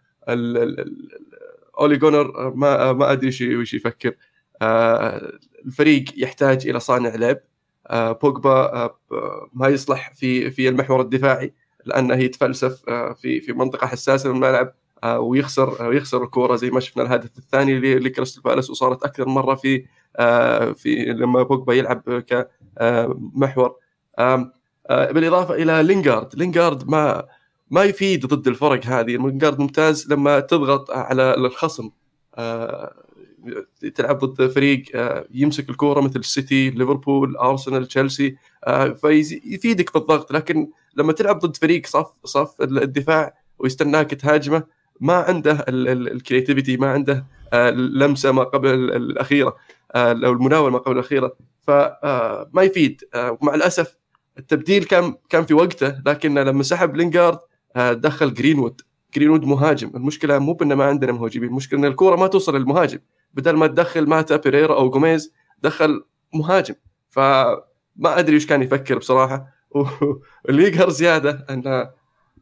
[1.79, 4.15] أولي جونر ما ما أدري وش يفكر.
[4.63, 5.33] آه،
[5.67, 7.39] الفريق يحتاج إلى صانع لعب.
[7.87, 8.99] آه، بوجبا آه،
[9.53, 11.55] ما يصلح في في المحور الدفاعي
[11.85, 16.71] لأنه يتفلسف آه، في في منطقة حساسة من الملعب آه، ويخسر آه، ويخسر الكورة زي
[16.71, 18.71] ما شفنا الهدف الثاني لكريستال بالاس.
[18.71, 19.85] وصارت أكثر مرة في
[20.17, 23.77] آه، في لما بوجبا يلعب كمحور
[24.19, 24.53] آه،
[24.91, 27.27] بالإضافة إلى لينجارد لينجارد ما
[27.71, 29.07] ما يفيد ضد الفرق هذه.
[29.17, 31.91] لينجارد ممتاز لما تضغط على الخصم.
[32.35, 32.95] آه،
[33.95, 38.37] تلعب ضد فريق آه، يمسك الكورة مثل السيتي ليفربول أرسنال تشيلسي.
[38.65, 40.33] آه، فيفيدك في الضغط.
[40.33, 44.63] لكن لما تلعب ضد فريق صف صف الدفاع ويستناك تهاجمه
[45.01, 49.57] ما عنده ال creativity ما عنده آه، اللمسة ما قبل ال- الأخيرة.
[49.95, 51.37] آه، أو المناوله ما قبل الأخيرة.
[51.67, 53.01] فما يفيد.
[53.15, 53.97] آه، مع الأسف
[54.39, 57.39] التبديل كان كان في وقته لكن لما سحب لينجارد
[57.77, 58.81] آه، دخل جرينوود
[59.15, 59.91] جرينوود مهاجم.
[59.95, 62.99] المشكلة مو بان ما عندنا مهاجمين المشكلة أن الكورة ما توصل للمهاجم.
[63.35, 66.75] بدل ما تدخل ماتا بيريرا أو جوميز دخل مهاجم.
[67.09, 69.55] فما أدري إيش كان يفكر بصراحة.
[70.45, 71.91] واللي يقهر زيادة انه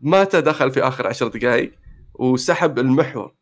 [0.00, 1.72] ماتا دخل في آخر عشر دقائق
[2.14, 3.34] وسحب المحور.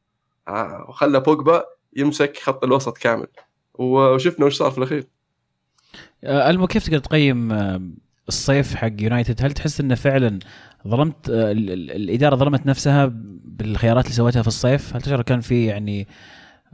[0.49, 1.65] آه، وخلى بوجبا
[1.97, 3.27] يمسك خط الوسط كامل.
[3.75, 5.07] وشفنا وش صار في الأخير.
[6.25, 7.53] آه، ألمو كيف تقدر تقيم
[8.31, 10.39] الصيف حق يونايتد هل تحس إنه فعلا
[10.89, 13.13] ظلمت آه، ال- ال- الإدارة ظلمت نفسها
[13.45, 16.09] بالخيارات اللي سوتها في الصيف هل تشعر كان في يعني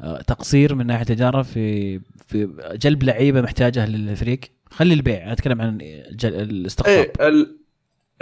[0.00, 2.48] آه، تقصير من ناحية الإدارة في في
[2.82, 4.40] جلب لعيبة محتاجة للفريق
[4.70, 5.78] خلي البيع أنا أتكلم عن
[6.24, 7.56] الاستقطاب إيه ال...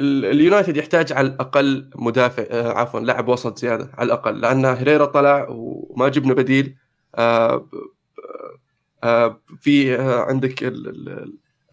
[0.00, 0.24] ال...
[0.24, 5.46] اليونايتد يحتاج على الأقل مدافع آه عفوا لاعب وسط زيادة على الأقل لأن هيريرا طلع
[5.50, 6.76] وما جبنا بديل
[9.60, 10.72] في عندك.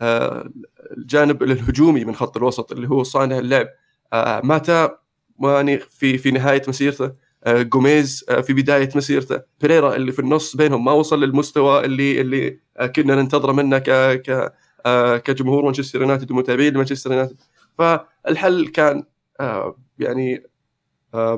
[0.02, 0.50] آه
[0.98, 3.68] الجانب الهجومي من خط الوسط اللي هو صانع اللعب.
[4.14, 4.98] آه ماتا
[5.44, 7.12] يعني في في نهاية مسيرته
[7.44, 9.42] آه جوميز في بداية مسيرته.
[9.62, 12.60] بيريرا اللي في النص بينهم ما وصل للمستوى اللي اللي
[12.96, 13.90] كنا ننتظره منه ك
[14.22, 14.54] ك
[15.24, 17.42] كجمهور مانشستر يونايتد ومتابعين لمانشستر يونايتد.
[17.78, 19.04] فالحل كان
[20.00, 20.44] يعني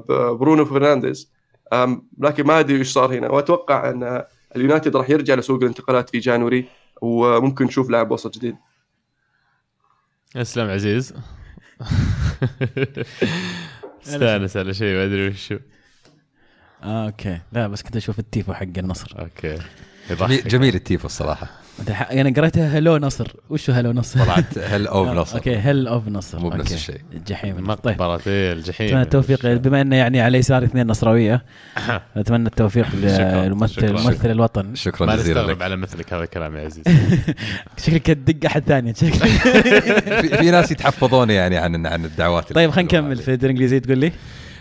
[0.10, 1.32] برونو فرنانديز.
[2.18, 3.32] لكن ما أدري إيش صار هنا.
[3.32, 4.24] وأتوقع أن
[4.56, 6.66] اليونايتد راح يرجع لسوق الانتقالات في January.
[7.04, 8.56] وممكن نشوف لاعب وسط جديد.
[10.36, 11.14] اسلم عزيز.
[14.08, 15.60] استانس على شيء ما أدري وشو
[16.84, 17.40] آه okay.
[17.52, 19.20] لا بس كنت أشوف التيفو حق النصر.
[19.20, 19.60] okay.
[20.10, 21.63] جميل, جميل التيفو الصراحة.
[22.12, 23.28] أنا قريتها Hello نصر.
[23.50, 25.38] وشو Hello نصر؟ طلعت Hell of آه، نصر.
[25.38, 26.40] okay Hell of نصر.
[26.40, 26.74] مو بنفس.
[26.74, 27.02] الشيء.
[27.14, 28.02] الجحيم طيب.
[28.02, 29.48] مقبرة الجحيم أتمنى التوفيق.
[29.48, 31.46] بما انه يعني على يسار اثنين نصراوية
[32.18, 33.86] أتمنى التوفيق للممثل.
[33.86, 34.76] الممثل الوطن.
[34.76, 35.64] شكرا ما جزيلا نستغرب لك.
[35.64, 36.84] على مثلك هذا الكلام يا عزيز
[37.78, 38.94] شكلك تدق أحد ثاني.
[38.94, 39.14] شكلك.
[40.38, 43.80] في, ناس يتحفظون يعني عن عن الدعوات طيب خلينا نكمل في الدوري الإنجليزي.
[43.80, 44.12] تقول لي؟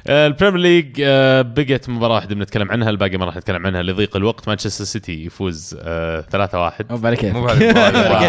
[0.08, 4.48] البريمير ليج آه، بقت مباراة واحدة بنتكلم عنها الباقي ما راح نتكلم عنها لضيق الوقت.
[4.48, 7.62] مانشستر سيتي يفوز آه، 3-1 مو على كيف؟ مو بعد-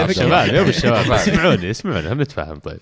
[0.07, 2.79] مو شباب يا الشباب اسمعوني اسمعوني خلينا نتفاهم طيب.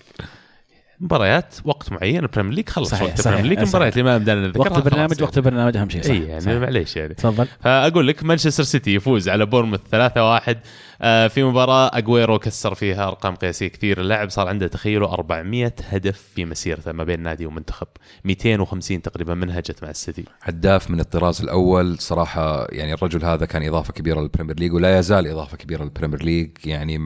[1.00, 3.62] مباريات وقت معين البريمير ليج خلص صحيح، وقت صحيح، البريمير ليج.
[3.68, 6.58] المباريات اللي ما بدنا نذكرها وقت البرنامج وقت البرنامج أهم شيء صح اي يعني.
[6.58, 7.14] معليش يعني.
[7.14, 7.46] تفضل.
[7.60, 10.56] فأقول لك مانشستر سيتي يفوز على بورموث 3-1 آه،
[11.02, 14.00] في مباراة أجويرو كسر فيها أرقام قياسية كثير.
[14.00, 17.86] اللاعب صار عنده تخيلوا 400 هدف في مسيرته ما بين نادي ومنتخب.
[18.24, 20.24] 250 تقريبا منها جت مع السيتي.
[20.42, 25.26] هداف من الطراز الأول صراحة يعني الرجل هذا كان إضافة كبيرة للبريمير ليج ولا يزال
[25.26, 26.50] إضافة كبيرة للبريمير ليج.
[26.64, 26.98] يعني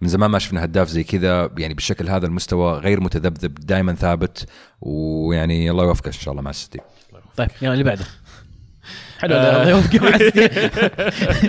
[0.00, 1.50] من زمان ما شفنا هداف زي كذا.
[1.58, 4.46] يعني بالشكل هذا المستوى غير متذبذب دائما ثابت.
[4.80, 6.80] ويعني الله يوفقه إن شاء الله مع السيتي.
[7.36, 8.04] طيب يلا اللي بعده.
[9.24, 9.80] حلو.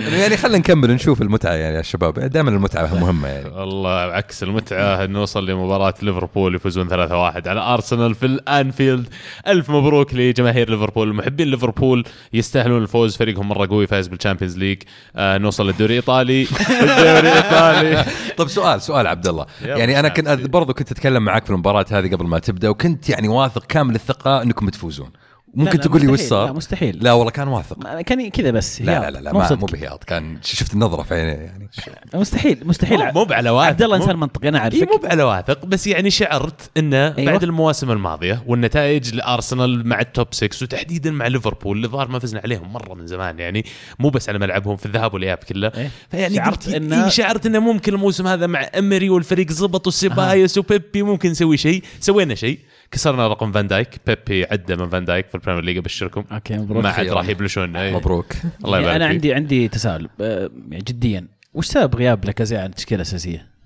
[0.20, 2.18] يعني خلينا نكمل نشوف المتعة يعني يا شباب.
[2.18, 3.48] دائما المتعة مهمة يعني.
[3.48, 9.08] والله عكس المتعة أن نوصل لمباراة ليفربول يفوزون 3-1 على أرسنال في الأنفيلد.
[9.46, 11.14] ألف مبروك لجماهير ليفربول.
[11.14, 13.16] محبين ليفربول يستاهلون الفوز.
[13.16, 14.82] فريقهم مرة قوي فاز بالشامبيونز ليج.
[15.16, 16.42] آه نوصل للدوري الإيطالي.
[16.82, 18.04] الدوري الإيطالي.
[18.36, 19.46] طيب سؤال سؤال عبد الله.
[19.62, 23.28] يعني أنا كنت برضو كنت أتكلم معك في المباراة هذه قبل ما تبدأ وكنت يعني
[23.28, 25.10] واثق كامل الثقة إنكم بتفوزون
[25.56, 26.38] ممكن تقول لي وش مستحيل.
[26.38, 29.00] لا صار مستحيل لا والله كان واثق كان كذا بس لا.
[29.00, 29.54] لا لا, لا مو ما.
[29.54, 31.68] مو بهياط كان شفت النظرة في عينيه يعني
[32.14, 35.66] مستحيل مستحيل مو- بعلى واثق عبد الله إنسان منطقي أنا إي عارفك مو على واثق
[35.66, 37.32] بس يعني شعرت إنه أيوة.
[37.32, 42.40] بعد المواسم الماضية والنتائج لأرسنال مع التوب 6 وتحديدا مع ليفربول اللي ظهر ما فزنا
[42.40, 43.64] عليهم مرة من زمان يعني
[43.98, 45.90] مو بس على ملعبهم في الذهاب والإياب كله إيه.
[46.10, 51.30] فيعني شعرت إنه شعرت إنه ممكن الموسم هذا مع إمري والفريق زبط وسيبايوس وبيبي ممكن
[51.30, 52.58] نسوي شيء سوينا شيء
[52.90, 54.00] كسرنا رقم فان دايك.
[54.06, 56.24] بيبي عدى من فان دايك في البريمير ليج أبشركم.
[56.32, 56.84] okay مبروك.
[56.84, 57.14] ما خيراً.
[57.14, 57.76] راح يبلشون.
[57.76, 57.94] أي.
[57.94, 58.32] مبروك.
[58.64, 59.06] الله يبارك يعني أنا.
[59.06, 60.08] عندي عندي تساؤل.
[60.20, 63.56] آه، يعني جديا وش سبب غياب لاكازي عن التشكيله الاساسيه؟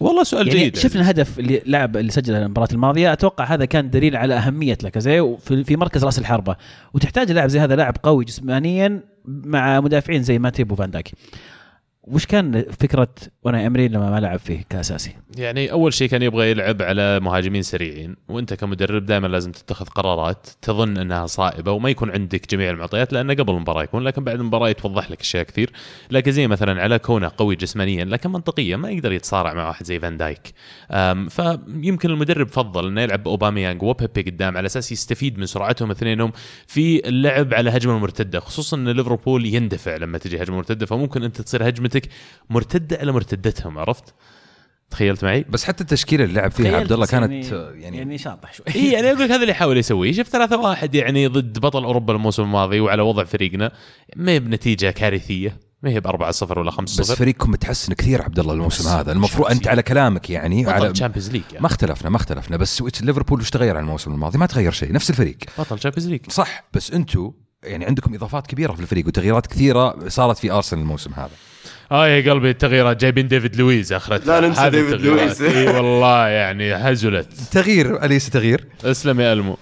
[0.00, 0.76] والله سؤال يعني جيد.
[0.76, 3.12] شفنا الهدف اللي لعب اللي سجله المباراة الماضية.
[3.12, 6.56] أتوقع هذا كان دليل على أهمية لاكازي في مركز راس الحربة.
[6.94, 11.12] وتحتاج لاعب زي هذا لاعب قوي جسمانيا مع مدافعين زي ماتيب وفان دايك.
[12.02, 13.08] وش كان فكرة
[13.42, 17.62] وأنا امري لما ما لعب فيه كأساسي؟ يعني أول شيء كان يبغى يلعب على مهاجمين
[17.62, 23.12] سريعين وأنت كمدرب دائما لازم تتخذ قرارات تظن إنها صائبة وما يكون عندك جميع المعطيات
[23.12, 25.70] لأنه قبل المباراة يكون لكن بعد المباراة يتوضح لك أشياء كثير
[26.10, 30.00] لكن زي مثلا على كونة قوي جسمانيا لكن منطقيا ما يقدر يتصارع مع واحد زي
[30.00, 30.52] فان دايك
[31.28, 36.32] فيمكن المدرب فضل إنه يلعب أوباميانج وبيبي قدام على أساس يستفيد من سرعتهم اثنينهم
[36.66, 41.40] في اللعب على هجمة مرتدة خصوصا إن ليفربول يندفع لما تجي هجمة مرتدة فممكن أنت
[41.40, 42.08] تصير هجمتك
[42.50, 44.14] مرتدة على مرتدتهم عرفت؟
[44.90, 48.18] تخيلت معي؟ بس حتى التشكيله اللي لعب فيها عبد الله بس كانت يعني, يعني, يعني
[48.18, 48.66] شاطح شوي.
[48.74, 50.12] إي يعني أقول لك هذا اللي يحاول يسويه.
[50.12, 53.72] شوف 3 1 يعني ضد بطل أوروبا الموسم الماضي وعلى وضع فريقنا
[54.16, 57.92] ما هي بنتيجة كارثية ما هي ب 4 0 ولا 5 بس 0 فريقكم متحسن
[57.94, 59.12] كثير عبد الله الموسم هذا.
[59.12, 61.60] المفروض أنت على كلامك يعني على بطل تشامبيونز ليج يعني.
[61.60, 62.56] ما اختلفنا ما اختلفنا.
[62.56, 65.36] بس ليفربول وش تغير عن الموسم الماضي؟ ما تغير شيء نفس الفريق.
[65.58, 67.32] بطل تشامبيونز ليج صح بس أنتم
[67.64, 71.30] يعني عندكم إضافات كبيرة في الفريق وتغييرات كثيرة صارت في أرسنال الموسم هذا.
[71.92, 73.00] آه يا قلبي التغييرات.
[73.00, 74.40] جايبين ديفيد لويز أخرتها.
[74.40, 75.40] لا ننسى هذه ديفيد التغييرات.
[75.40, 75.56] لويز.
[75.56, 77.32] إي والله يعني هزلت.
[77.32, 79.56] تغيير أليس تغيير؟ اسلم يا ألمو.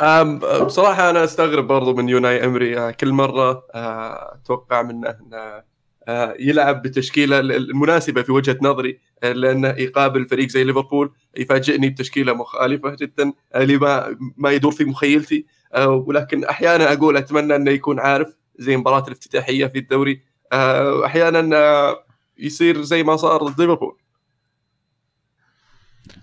[0.00, 2.78] أم، بصراحة أنا أستغرب برضو من يوناي إمري.
[2.78, 5.62] آه، كل مرة آه، أتوقع منه أنه
[6.08, 12.96] آه، يلعب بالتشكيلة المناسبة في وجهة نظري لأنه يقابل فريق زي ليفربول يفاجئني بتشكيلة مخالفة
[13.00, 15.46] جدا لما ما يدور في مخيلتي.
[15.78, 22.04] ولكن أحيانا أقول أتمنى أنه يكون عارف زي مباراة الافتتاحية في الدوري آه، أحيانا آه،
[22.38, 23.96] يصير زي ما صار ضد ليفربول.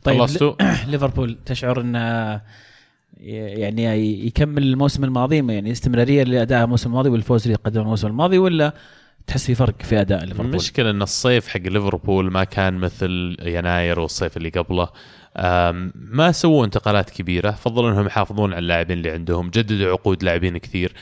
[0.03, 0.27] طيب
[0.91, 2.41] ليفربول تشعر انه
[3.19, 8.73] يعني يكمل الموسم الماضي يعني استمرارية لأداء الموسم الماضي والفوز اللي قدمه الموسم الماضي ولا
[9.27, 13.99] تحس في فرق في أداء ليفربول؟ المشكلة إن الصيف حق ليفربول ما كان مثل يناير
[13.99, 14.89] والصيف اللي قبله.
[15.95, 20.93] ما سووا انتقالات كبيرة فضلوا إنهم يحافظون على اللاعبين اللي عندهم جددوا عقود لاعبين كثير.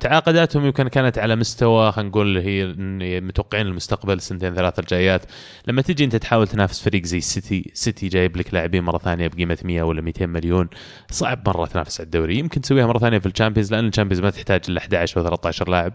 [0.00, 2.74] تعاقداتهم يمكن كانت على مستوى خلينا نقول هي
[3.20, 5.22] متوقعين المستقبل السنتين ثلاثة الجايات.
[5.66, 9.58] لما تجي أنت تحاول تنافس فريق زي سيتي سيتي جايب لك لاعبين مرة ثانية بقيمة
[9.64, 10.68] 100 ولا 200 مليون.
[11.10, 12.38] صعب مرة تنافس على الدوري.
[12.38, 15.92] يمكن تسويها مرة ثانية في الشامبيونز لأن الشامبيونز ما تحتاج إلا 11 أو 13 لاعب.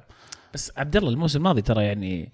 [0.54, 2.32] بس عبد الله الموسم الماضي ترى يعني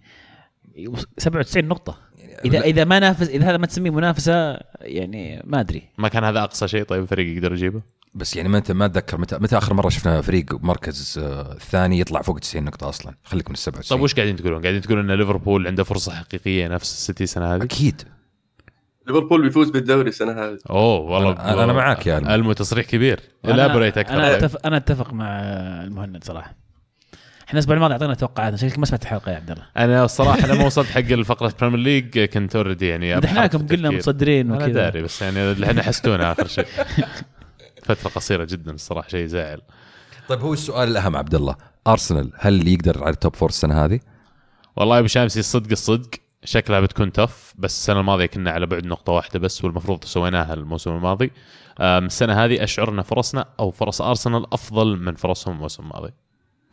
[1.17, 1.97] 97 نقطة.
[2.45, 5.84] اذا إذا ما نافس إذا هذا ما تسميه منافسة يعني ما أدري.
[5.97, 7.82] ما كان هذا أقصى شيء طيب الفريق يقدر يجيبه؟
[8.13, 11.99] بس يعني ما انت ما أتذكر متى متى آخر مرة شفنا فريق مركز آه، ثاني
[11.99, 15.12] يطلع فوق 90 نقطة أصلا؟ خليك من ال 97 طيب وش قاعدين تقولون؟ قاعدين تقولون
[15.12, 18.01] إن ليفربول عنده فرصة حقيقية نفس السيتي السنة هذه؟ أكيد.
[19.08, 20.58] ليفربول بيفوز بالدوري السنة هذه.
[20.69, 22.17] أوه والله أنا- أنا معاك يا.
[22.36, 22.53] ألمو.
[22.53, 23.19] تصريح كبير.
[23.19, 24.38] أنا- الابريت أكثر أنا.
[24.38, 25.39] اتفق أنا أتفق مع
[25.84, 26.56] المهند صراحة.
[27.47, 29.63] إحنا الأسبوع الماضي اعطينا توقعات شكلك ما سمعت الحلقة يا عبد الله.
[29.77, 33.89] أنا الصراحة لما وصلت حق الفقرة Premier League كنت already يعني مدحناكم قلنا.
[33.89, 34.73] متصدرين أنا وكذا.
[34.73, 36.65] داري بس يعني اللي إحنا حستونا آخر شيء.
[37.86, 39.62] فترة قصيرة جدا الصراحة شيء زعل.
[40.29, 41.55] طيب هو السؤال الأهم عبد الله.
[41.88, 43.99] أرسنال هل يقدر على ال top four السنة هذه؟
[44.75, 46.10] والله يا ابو شامسي الصدق الصدق
[46.43, 50.91] شكلها بتكون tough بس السنة الماضية كنا على بعد نقطة واحدة بس والمفروض سويناها الموسم
[50.91, 51.31] الماضي.
[51.81, 56.12] السنة هذه اشعر ان فرصنا أو فرص أرسنال أفضل من فرصهم الموسم الماضي.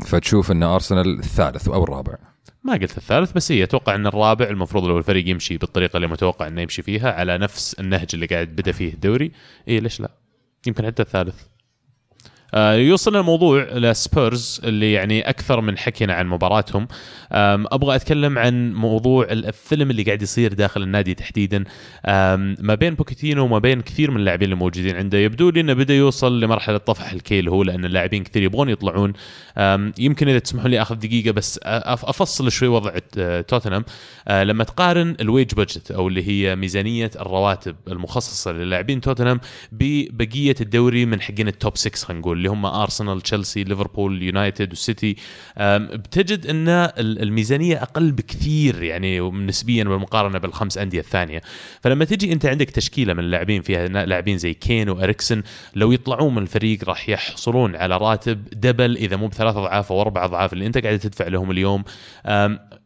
[0.01, 2.15] فتشوف إن أرسنال الثالث أو الرابع.
[2.65, 6.47] ما قلت الثالث بس هي أتوقع إن الرابع المفروض لو الفريق يمشي بالطريقة اللي متوقع
[6.47, 9.33] إنه يمشي فيها على نفس النهج اللي قاعد بدأ فيه الدوري
[9.69, 10.11] اي ليش لا؟
[10.67, 11.43] يمكن حتى الثالث.
[12.55, 16.89] آه، يوصلنا الموضوع لسبيرز اللي يعني أكثر من حكينا عن مباراتهم.
[17.33, 21.65] أبغى أتكلم عن موضوع الفيلم اللي قاعد يصير داخل النادي تحديدا.
[22.59, 25.19] ما بين بوكيتينو وما بين كثير من اللاعبين اللي موجودين عنده.
[25.19, 29.13] يبدو لي إنه بدأ يوصل لمرحلة طفح الكيل هو لأن اللاعبين كثير يبغون يطلعون.
[29.99, 32.93] يمكن إذا تسمحوا لي أخذ دقيقة بس أفصل شوي وضع
[33.49, 33.85] توتنهام.
[34.29, 39.41] آه، لما تقارن ال wage budget أو اللي هي ميزانية الرواتب المخصصة للاعبين توتنهام
[39.73, 42.44] ببقية الدوري من حقين ال top 6 خلينا نقول.
[42.45, 45.17] اللي هم ارسنال تشيلسي ليفربول يونايتد والسيتي
[45.95, 51.41] بتجد إن ال- الميزانية أقل بكثير يعني نسبيا بالمقارنة بالخمس أندية الثانية.
[51.81, 55.43] فلما تجي أنت عندك تشكيلة من اللاعبين فيها لاعبين زي كين واريكسن
[55.75, 60.25] لو يطلعون من الفريق راح يحصلون على راتب double إذا مو بثلاث أضعاف أو أربع
[60.25, 61.85] أضعاف اللي أنت قاعد تدفع لهم اليوم.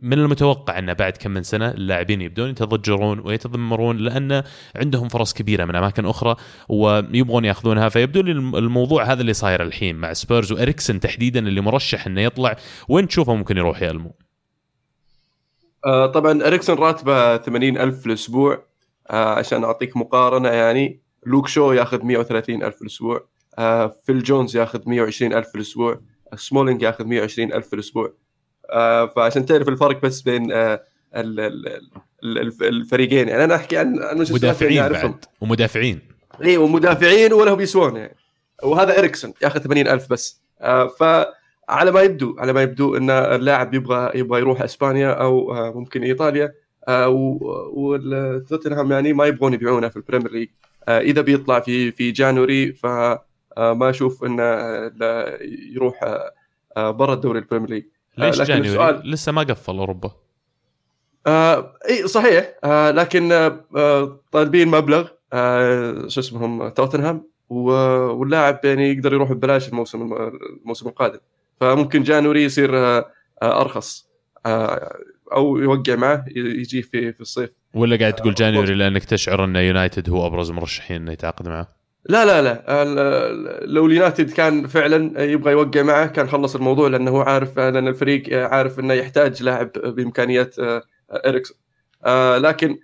[0.01, 4.43] من المتوقع إن بعد كم من سنة اللاعبين يبدون يتضجرون ويتذمرون لأن
[4.77, 6.37] عندهم فرص كبيرة من أماكن أخرى
[6.69, 7.89] ويبغون يأخذونها.
[7.89, 12.21] فيبدو لي الم- الموضوع هذا اللي صاير الحين مع سبيرز وإريكسن تحديدا اللي مرشح إنه
[12.21, 12.57] يطلع.
[12.89, 14.15] وين تشوفه ممكن يروح يا ألمو؟
[15.87, 18.63] آه طبعا اريكسون راتبه 80 ألف في الأسبوع
[19.11, 21.01] آه عشان أعطيك مقارنة يعني.
[21.27, 26.01] لوك شاو ياخذ 130 ألف في الأسبوع آه فيل جونز ياخذ 120 ألف في الأسبوع
[26.37, 28.13] سمولينج ياخذ 120 ألف في الأسبوع
[28.71, 30.83] آه فعشان تعرف الفرق بس بين آه
[31.17, 31.67] ال- ال-
[32.25, 33.29] ال- ال- الفريقين.
[33.29, 33.95] يعني أنا أحكي عن
[34.31, 34.83] مدافعين.
[34.89, 36.01] بعد ومدافعين.
[36.45, 38.17] اي ومدافعين ولا هم يسوون يعني.
[38.63, 40.43] وهذا إريكسون ياخذ 80 ألف بس.
[40.61, 45.73] آه فعلى ما يبدو على ما يبدو إن اللاعب يبغى يبغى يروح إسبانيا أو آه
[45.73, 46.53] ممكن إيطاليا.
[46.89, 47.09] آه
[47.73, 50.49] والتوتنهام يعني ما يبغون يبيعونه في ال Premier League.
[50.89, 53.21] إذا بيطلع في في January فما
[53.91, 54.45] أشوف إنه
[55.75, 56.01] يروح
[56.77, 57.85] برا الدوري ال Premier League.
[58.19, 60.11] ليش لكن January؟ السؤال- لسه ما قفل أوروبا.
[61.27, 62.55] آه إي صحيح.
[62.65, 67.28] آه لكن آه طالبين مبلغ آه شو اسمهم توتنهام.
[67.49, 71.19] واللاعب يعني يقدر يروح ببلاش الموسم الم- الموسم القادم.
[71.61, 73.11] فممكن January يصير آه
[73.43, 74.09] آه أرخص
[74.47, 74.97] آه
[75.33, 77.51] أو يوقع معه يجي في في الصيف.
[77.75, 82.25] ولا قاعد تقول جانيوري لأنك تشعر أن يونايتد هو أبرز مرشحين إنه يتعاقد معه؟ لا
[82.25, 83.65] لا لا.
[83.67, 88.39] لو اليونايتد كان فعلا يبغى يوقع معه كان خلص الموضوع لأنه هو عارف لأن الفريق
[88.49, 90.55] عارف إنه يحتاج لاعب بإمكانيات
[91.27, 91.57] إريكسون.
[92.37, 92.79] لكن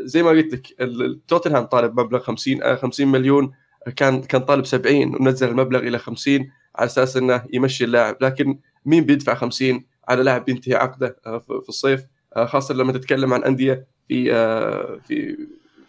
[0.00, 3.52] زي ما قلت لك التوتنهام طالب مبلغ 50 آه، 50 مليون
[3.96, 8.16] كان كان طالب 70 ونزل المبلغ إلى 50 على أساس إنه يمشي اللاعب.
[8.20, 12.04] لكن مين بيدفع 50 على لاعب بينتهي عقده آه، في الصيف؟
[12.36, 15.36] آه، خاصة لما تتكلم عن أندية في آه، في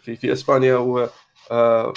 [0.02, 1.08] في في إسبانيا و
[1.50, 1.92] آه،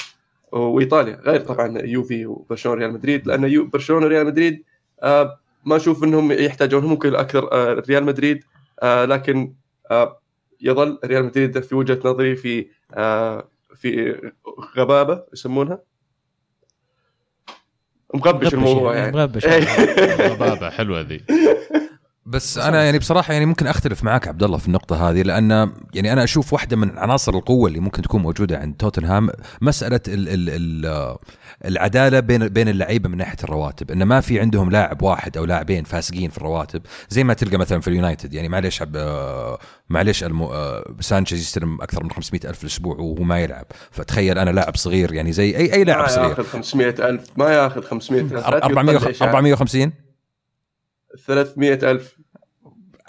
[0.52, 1.16] وإيطاليا.
[1.26, 4.64] غير طبعا يوفي وبرشلونة ريال مدريد لأن برشلونة ريال مدريد
[5.04, 8.44] آه، ما أشوف إنهم يحتاجون ممكن أكثر آه، ريال مدريد
[8.84, 9.54] آه، لكن
[9.92, 10.21] آه،
[10.62, 14.16] يظل ريال مدريد في وجهة نظري في آه، في
[14.78, 15.84] غبابة يسمونها.
[18.14, 19.12] مغبش الموضوع يعني.
[19.18, 19.46] مغبش.
[20.40, 21.22] بابا حلوة ذي.
[22.32, 26.14] بس أنا يعني بصراحة يعني ممكن أختلف معك عبد الله في النقطة هذه لأن يعني
[26.14, 29.30] أنا أشوف واحدة من عناصر القوة اللي ممكن تكون موجودة عند توتنهام
[29.62, 31.18] مسألة ال ال ال
[31.66, 35.84] العدالة بين بين اللعيبة من ناحية الرواتب انه ما في عندهم لاعب واحد أو لاعبين
[35.84, 38.34] فاسقين في الرواتب زي ما تلقى مثلا في اليونايتد.
[38.34, 38.84] يعني معليش
[39.90, 40.26] معليش
[41.00, 43.66] سانشيز يستلم أكثر من 500 ألف الأسبوع وهو ما يلعب.
[43.92, 46.30] فتخيل أنا لاعب صغير يعني زي اي أي لاعب ما صغير.
[46.30, 48.34] ياخذ 500 ألف ما ياخذ 500 ألف.
[48.34, 49.94] 400 450
[51.26, 52.21] 300 ألف.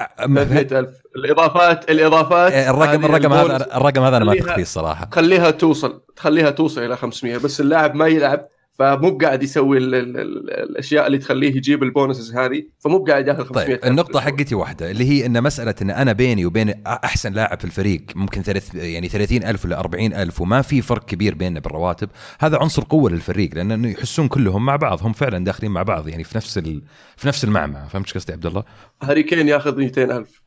[0.01, 0.91] أم- 300 ألف.
[1.17, 5.05] الإضافات الإضافات الرقم الرقم هذا الرقم هذا أنا ما خليها- اثق فيه الصراحة.
[5.05, 10.17] تخليها توصل تخليها توصل إلى 500 بس اللاعب ما يلعب فمو قاعد يسوي ال ال
[10.17, 14.55] ال الأشياء اللي تخليه يجيب ال bonuses هذه فمو قاعد ياخذ 500 طيب النقطة حقتي
[14.55, 18.75] واحدة اللي هي إن مسألة إن أنا بيني وبين أحسن لاعب في الفريق ممكن ثلاث
[18.75, 22.09] يعني 30 ألف ولا 40 ألف وما في فرق كبير بيننا بالرواتب
[22.41, 26.25] هذا عنصر قوة للفريق لأنه يحسون كلهم مع بعض هم فعلا داخلين مع بعض يعني
[26.25, 26.59] في نفس.
[27.17, 28.65] في نفس المعمعة فهمت قصدي عبد الله؟
[29.03, 30.42] هاري كين ياخذ 200 ألف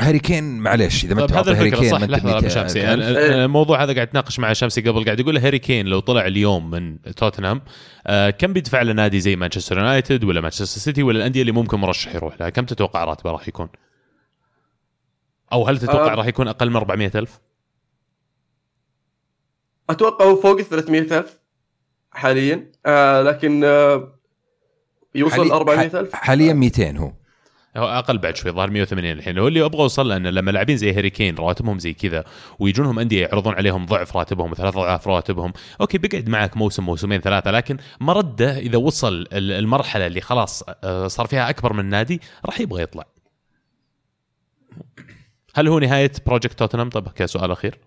[0.00, 2.78] هاري كين معليش إذا ما طيب هذا الفكرة كين صح لحظة أبو شمسي.
[2.78, 3.04] يعني
[3.44, 7.02] الموضوع هذا قاعد اتناقش مع شمسي قبل قاعد يقول هاري كين لو طلع اليوم من
[7.02, 7.62] توتنهام
[8.06, 11.78] آه كم بيدفع له نادي زي مانشستر يونايتد ولا مانشستر سيتي ولا الأندية اللي ممكن
[11.78, 13.68] مرشح يروح لها كم تتوقع راتبه راح يكون؟
[15.52, 16.16] أو هل تتوقع آه.
[16.16, 17.40] راح يكون أقل من 400 ألف؟
[19.90, 21.38] أتوقع هو فوق ال 300 ألف
[22.10, 24.18] حاليا آه لكن آه
[25.14, 27.12] يوصل حالي- 400 ألف حاليا 200 هو
[27.76, 29.38] هو أقل بعد شوي ظهر 180 الحين.
[29.38, 32.24] هو اللي أبغى أوصل له إنه لما لاعبين زي هاري كين رواتبهم زي كذا
[32.58, 37.50] ويجونهم أندية يعرضون عليهم ضعف راتبهم ثلاث أضعاف راتبهم Okay بيقعد معك موسم موسمين ثلاثة
[37.50, 42.60] لكن مرده إذا وصل ال- المرحلة اللي خلاص آه، صار فيها أكبر من نادي راح
[42.60, 43.04] يبغى يطلع.
[45.54, 47.78] هل هو نهاية project توتنهام طب كسؤال أخير.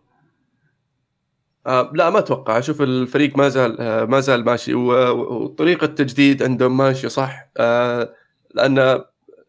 [1.68, 2.58] آه لا ما أتوقع.
[2.58, 4.74] أشوف الفريق ما زال آه ما زال ماشي.
[4.74, 7.50] وطريقة التجديد عندهم ماشية صح.
[7.58, 8.14] آه
[8.56, 9.02] لأن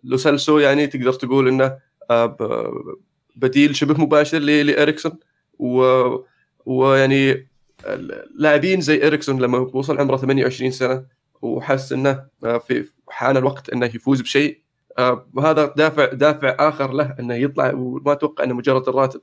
[0.04, 1.78] لوسيلسو يعني تقدر تقول إنه
[2.10, 2.36] آه
[3.36, 5.12] بديل شبه مباشر لاريكسون
[6.66, 7.48] ويعني
[7.86, 11.06] اللاعبين زي اريكسون لما وصل عمره 28 سنة
[11.42, 14.60] وحس إنه آه، في حان الوقت إنه يفوز بشيء
[14.98, 19.20] آه، وهذا دافع دافع آخر له إنه يطلع وما أتوقع إنه مجرد الراتب.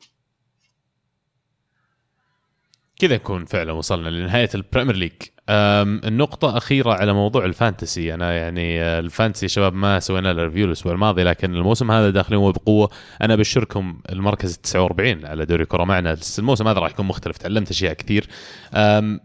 [2.99, 5.11] كذا نكون فعلا وصلنا لنهاية ال Premier League
[5.49, 8.13] النقطة أخيرة على موضوع ال Fantasy.
[8.13, 12.09] أنا يعني آه، ال Fantasy شباب ما سوينا له review الأسبوع الماضي لكن الموسم هذا
[12.09, 12.89] داخلين وبقوة
[13.21, 16.17] أنا أبشركم المركز 49 على دوري كرة معنا.
[16.39, 18.27] الموسم هذا راح يكون مختلف تعلمت أشياء كثير.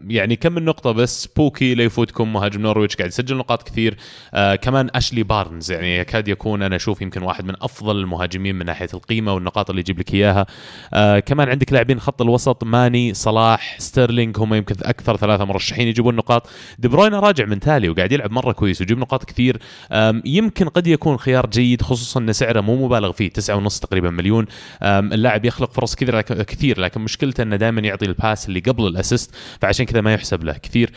[0.07, 3.97] يعني كم من نقطة بس بوكي لا يفوتكم مهاجم نورويتش قاعد يسجل نقاط كثير.
[4.33, 8.65] آه كمان أشلي بارنز يعني يكاد يكون أنا أشوف يمكن واحد من أفضل المهاجمين من
[8.65, 10.45] ناحية القيمة والنقاط اللي يجيب لك إياها.
[10.93, 16.10] آه كمان عندك لاعبين خط الوسط ماني صلاح ستيرلينج هم يمكن أكثر ثلاثة مرشحين يجيبون
[16.15, 16.49] نقاط
[16.79, 19.59] دي بروين راجع من تالي وقاعد يلعب مرة كويس ويجيب نقاط كثير.
[20.25, 24.45] يمكن قد يكون خيار جيد خصوصا إن سعره مو مبالغ فيه تسعة ونص تقريبا مليون.
[24.83, 28.94] اللاعب يخلق فرص كثير كثير لكن مشكلته إنه دائما يعطي ال pass اللي قبل ال
[28.94, 30.91] assist فعشان كذا ما يحسب له كثير.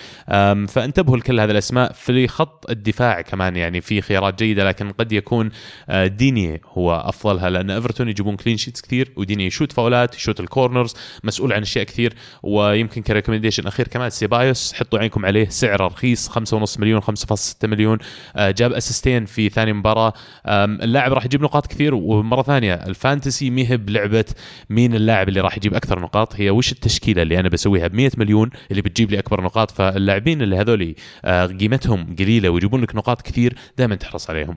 [0.68, 5.50] فانتبهوا لكل هذه الأسماء في خط الدفاع كمان يعني في خيارات جيدة لكن قد يكون
[5.88, 10.47] آه، ديني هو أفضلها لأن إيفرتون يجيبون clean sheets كثير وديني يشوت فاولات يشوت ال
[10.47, 10.94] corners
[11.24, 16.28] مسؤول عن أشياء كثير ويمكن ك recommendation أخير كمان سيبايوس حطوا عينكم عليه سعره رخيص
[16.28, 17.98] 5.5 مليون 5.6 مليون.
[18.36, 20.12] آه، جاب assist ين في ثاني مباراة.
[20.46, 24.24] اللاعب راح يجيب نقاط كثير ومرة ثانية ال Fantasy مهب لعبه
[24.70, 28.10] مين اللاعب اللي راح يجيب أكثر نقاط؟ هي وش التشكيلة اللي أنا بسويها؟ ب 100
[28.16, 29.70] مليون اللي بتجيب لي أكبر نقاط.
[29.70, 30.94] فاللاعبين اللي هذولي
[31.24, 34.56] آه، قيمتهم قليلة ويجيبون لك نقاط كثير دائما تحرص عليهم.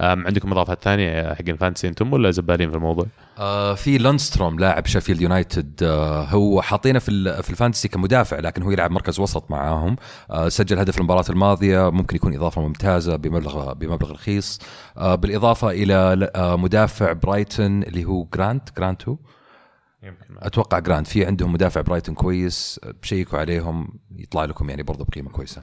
[0.00, 3.06] عندكم اضافات ثانية حق ال Fantasy أنتم ولا زبالين في الموضوع؟
[3.38, 8.62] آه في لونستروم لاعب شيفيلد يونايتد آه هو حاطينه في في ال Fantasy كمدافع لكن
[8.62, 9.96] هو يلعب مركز وسط معاهم.
[10.30, 14.60] آه سجل هدف المباراة الماضية ممكن يكون إضافة ممتازة بمبلغ بمبلغ رخيص.
[14.96, 19.18] آه بالإضافة إلى آه مدافع برايتون اللي هو جرانت جرانت هو؟
[20.38, 22.80] أتوقع جرانت في عندهم مدافع برايتون كويس.
[22.84, 25.62] آه، بشيكوا عليهم يطلع لكم يعني برضه بقيمة كويسة.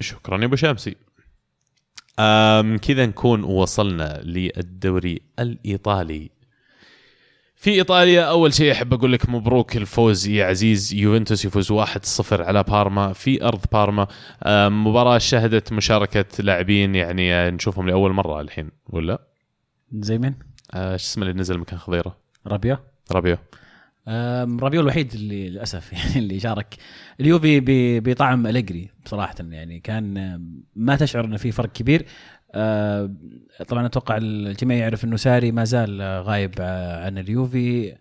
[0.00, 0.90] شكرا يا أبو شمسي.
[0.90, 1.03] أم
[2.76, 6.30] كذا نكون وصلنا للدوري الإيطالي.
[7.56, 10.94] في إيطاليا أول شيء أحب أقول لك مبروك الفوز يا عزيز.
[10.94, 14.06] يوفنتوس يفوز 1-0 على بارما في أرض بارما.
[14.68, 19.18] مباراة شهدت مشاركة لاعبين يعني نشوفهم لأول مرة الحين ولا؟
[19.92, 20.34] زي مين؟
[20.74, 22.76] آه، شو اسمه اللي نزل مكان خضيرة؟ رابيو.
[23.12, 23.36] رابيو.
[24.60, 26.74] رابيو الوحيد اللي للأسف يعني اللي شارك.
[27.20, 27.60] اليوفي
[28.00, 30.40] بطعم أليجري بصراحه يعني كان
[30.76, 32.06] ما تشعر إنه في فرق كبير.
[33.68, 36.54] طبعا أتوقع الجميع يعرف إنه ساري ما زال غايب
[37.04, 37.94] عن اليوفي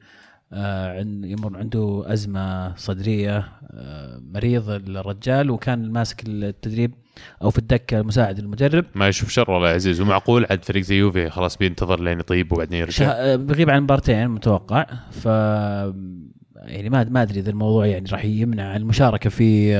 [1.24, 3.38] يمر عنده أزمة صدرية
[3.72, 6.94] آه، مريض الرجال وكان ماسك التدريب
[7.41, 8.86] أو في الدكة مساعد المدرب.
[8.96, 12.54] ما يشوف شر ولا يا عزيز ومعقول عاد فريق زي يوفي خلاص بينتظر لين يطيب
[12.54, 12.91] وبعدين يرجع.
[12.91, 13.36] شه...
[13.36, 14.86] بغيب عن مبارتين متوقع.
[15.12, 15.26] ف
[16.56, 19.76] يعني ما ما أدري إذا الموضوع يعني راح يمنع المشاركة في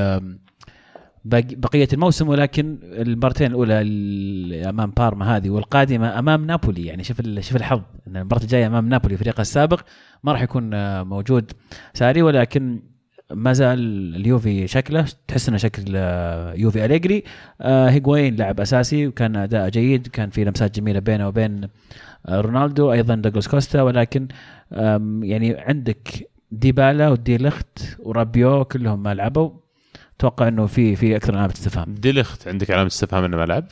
[1.26, 6.86] بقية الموسم ولكن المبارتين الأولى ال- أمام بارما هذه والقادمة أمام نابولي.
[6.86, 7.82] يعني شوف شوف الحظ.
[8.08, 9.82] إن المباراة الجاية أمام نابولي فريقه السابق
[10.24, 11.52] ما راح يكون آه، موجود
[11.94, 12.80] ساري ولكن
[13.32, 13.80] ما زال
[14.16, 15.06] اليوفي شكله.
[15.28, 17.24] تحس إنه شكل آه، يوفي أليجري.
[17.62, 20.08] آه، هيغوين لاعب أساسي وكان أداء جيد.
[20.08, 21.68] كان في لمسات جميلة بينه وبين
[22.30, 23.82] رونالدو أيضا دوغلاس كوستا.
[23.82, 24.28] ولكن
[25.22, 29.63] يعني عندك ديبالا وديليخت ورابيو كلهم ما لعبوا.
[30.24, 31.94] أتوقع إنه في في أكثر من علامة استفهام.
[31.96, 33.66] ديليخت عندك علامة استفهام إنه ما لعب؟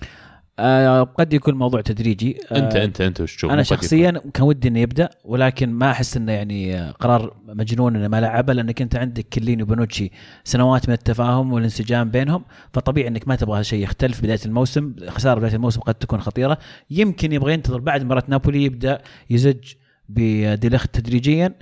[0.59, 2.37] آه قد يكون موضوع تدريجي.
[2.51, 3.63] آه انت انت أنت وش تشوف؟ أنا.
[3.63, 8.21] شخصيا كان ودي إنه يبدأ ولكن ما أحس إنه يعني آه، قرار مجنون إنه ما
[8.21, 10.11] لعبه لأنك أنت عندك كيليني وبنوتشي
[10.43, 12.43] سنوات من التفاهم والانسجام بينهم.
[12.73, 14.93] فطبيعي إنك ما تبغى هالشيء يختلف بداية الموسم.
[15.07, 16.57] خسارة بداية الموسم قد تكون خطيرة.
[16.89, 19.73] يمكن يبغى ينتظر بعد مباراة نابولي يبدأ يزج
[20.09, 21.53] بديليخت تدريجيا.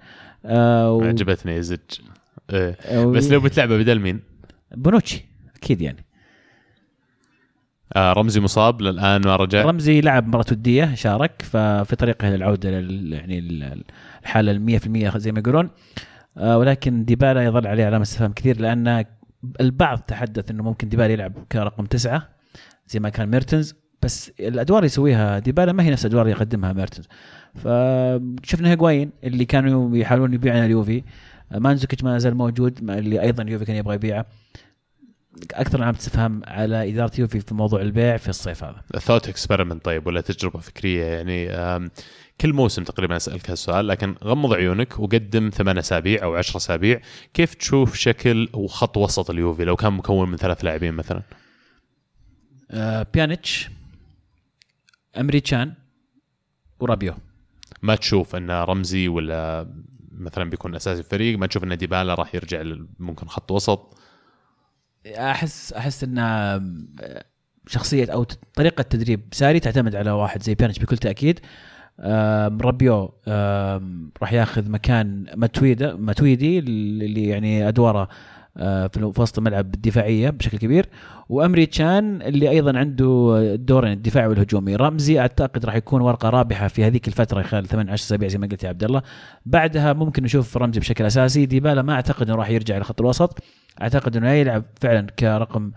[0.45, 1.77] آه و- عجبتني يزج.
[2.53, 3.05] إيه.
[3.05, 4.28] بس لو بتلعبه بدل مين؟
[4.75, 6.05] بونوتشي أكيد يعني.
[7.95, 13.13] آه رمزي مصاب للآن ما رجع؟ رمزي لعب مباراة ودية شارك ففي طريقه للعودة لل
[13.13, 13.83] يعني ال-
[14.35, 15.69] المية في المية زي ما يقولون.
[16.37, 19.05] آه، ولكن ديبالا يظل عليه علامة استفهام كثير لأن
[19.61, 22.29] البعض تحدث أنه ممكن ديبالا يلعب كرقم تسعة
[22.87, 23.75] زي ما كان ميرتنز.
[24.03, 27.07] بس الأدوار اللي يسويها ديبالا ما هي نفس الأدوار اللي يقدمها ميرتنز.
[27.55, 31.03] فشفنا هيغواين اللي كانوا يحاولون يبيعنا اليوفي.
[31.51, 34.25] مانزوكيتش ما زال موجود اللي أيضا اليوفي كان يبغى يبيعه.
[35.53, 38.81] أكثر علامة استفهام على إدارة يوفي في موضوع البيع في الصيف هذا.
[38.99, 41.49] thought experiment طيب ولا تجربة فكرية يعني
[42.41, 47.01] كل موسم تقريبا أسألك هالسؤال لكن غمض عيونك وقدم ثمان أسابيع أو عشر أسابيع
[47.33, 51.21] كيف تشوف شكل وخط وسط اليوفي؟ لو كان مكون من ثلاث لاعبين مثلا.
[52.71, 53.69] آه، بيانيتش
[55.17, 55.73] امري تشان
[56.79, 57.13] ورابيو.
[57.81, 59.67] ما تشوف إن رمزي ولا
[60.19, 62.63] مثلا بيكون أساسي الفريق ما تشوف إن ديبالا راح يرجع
[62.99, 63.97] ممكن خط وسط.
[65.07, 66.19] أحس أحس إن
[67.67, 71.39] شخصية أو طريقة تدريب ساري تعتمد على واحد زي بيانيتش بكل تأكيد.
[73.27, 78.09] آم، راح ياخذ مكان ماتويدا ماتويدي اللي يعني أدواره
[78.59, 80.89] في وسط الملعب الدفاعية بشكل كبير.
[81.29, 84.75] وأمري تشان اللي أيضا عنده الدورين الدفاعي والهجومي.
[84.75, 88.47] رمزي أعتقد راح يكون ورقة رابحة في هذيك الفترة خلال 8 10 أسابيع زي ما
[88.47, 89.01] قلت يا عبد الله.
[89.45, 91.45] بعدها ممكن نشوف رمزي بشكل أساسي.
[91.45, 93.43] ديبالا ما أعتقد إنه راح يرجع إلى خط الوسط.
[93.81, 95.71] أعتقد إنه يلعب فعلا كرقم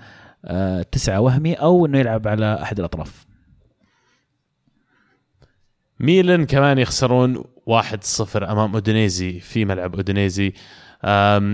[0.44, 3.26] آه، تسعة وهمي أو إنه يلعب على أحد الأطراف.
[6.00, 10.52] ميلان كمان يخسرون 1-0 أمام أودينيزي في ملعب أودينيزي.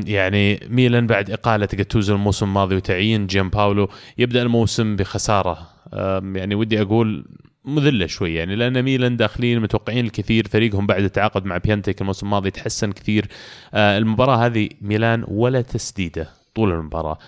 [0.06, 3.88] يعني ميلان بعد إقالة جاتوزو الموسم الماضي وتعيين جيان باولو
[4.18, 5.68] يبدأ الموسم بخسارة.
[5.94, 7.24] أم، يعني ودي أقول
[7.64, 12.50] مذلة شوي يعني لأن ميلان داخلين متوقعين الكثير فريقهم بعد التعاقد مع بيونتيك الموسم الماضي
[12.50, 13.26] تحسن كثير.
[13.74, 16.37] آه، المباراة هذه ميلان ولا تسديدة.
[16.54, 17.18] طول المباراة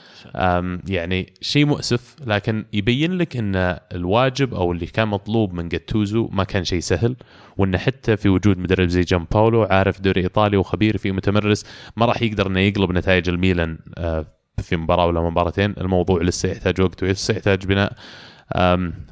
[0.89, 6.45] يعني شيء مؤسف لكن يبين لك إن الواجب أو اللي كان مطلوب من جاتوزو ما
[6.45, 7.16] كان شيء سهل
[7.57, 11.64] وإنه حتى في وجود مدرب زي جان باولو عارف دوري ايطالي وخبير فيه متمرس
[11.97, 14.27] ما راح يقدر إنه يقلب نتائج الميلان آه،
[14.62, 17.93] في مباراة ولا مباراتين الموضوع لسه يحتاج وقت ولسه يحتاج بناء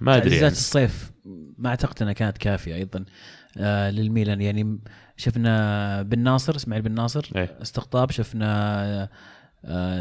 [0.00, 0.46] ما أدري يعني.
[0.46, 1.12] الصيف
[1.58, 3.04] ما أعتقد إنها كانت كافية أيضا
[3.58, 4.78] آه للميلان يعني
[5.16, 7.58] شفنا بن ناصر إسماعيل بن ناصر إيه.
[7.62, 9.08] استقطاب شفنا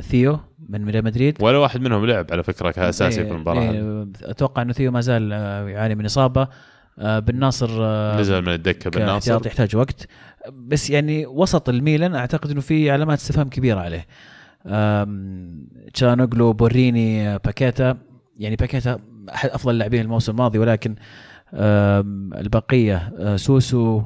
[0.02, 0.40] ثيو
[0.70, 1.38] من ريال مدريد.
[1.42, 3.72] ولا واحد منهم لعب على فكرة كأساسي في إيه، المباراة.
[3.72, 6.48] إيه، أتوقع إنه ثيو ما زال آه، يعاني من إصابة.
[7.00, 10.08] آه بن ناصر آه نزل من الدكة بن ناصر كاحتياط يحتاج وقت.
[10.52, 14.06] بس يعني وسط الميلان أعتقد إنه في علامات استفهام كبيرة عليه.
[15.94, 17.98] تشالهانوغلو بوريني آه، باكيتا.
[18.38, 19.00] يعني باكيتا
[19.34, 20.96] أحد أفضل اللاعبين الموسم الماضي ولكن
[21.54, 24.02] البقية آه، سوسو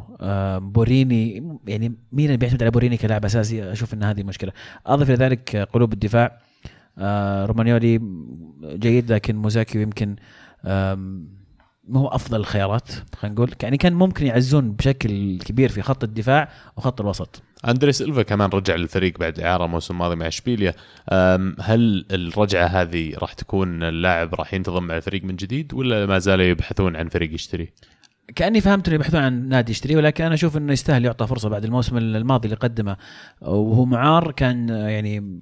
[0.58, 4.52] بوريني يعني ميلان بيعتمد على بوريني كلاعب أساسي؟ أشوف إن هذه مشكلة.
[4.86, 6.38] أضف إلى ذلك آه، قلوب الدفاع.
[6.98, 8.00] آه، رومانيولي
[8.64, 10.16] جيد لكن موساكيو يمكن
[11.88, 13.52] ما هو أفضل الخيارات خلينا نقول.
[13.64, 17.44] يعني كان ممكن يعززون بشكل كبير في خط الدفاع وخط الوسط.
[17.68, 20.74] اندري سيلفا كمان رجع للفريق بعد إعارة الموسم الماضي مع إشبيليا.
[21.60, 26.46] هل الرجعة هذه راح تكون اللاعب راح ينتظم مع الفريق من جديد ولا ما زالوا
[26.46, 27.74] يبحثون عن فريق يشتري؟
[28.36, 31.66] كأني فهمت إنه يبحثون عن نادي يشتريه ولكن أنا أشوف إنه يستاهل يعطى فرصة بعد
[31.66, 32.98] الموسم الماضي اللي قدمه.
[33.42, 35.42] وهو معار كان يعني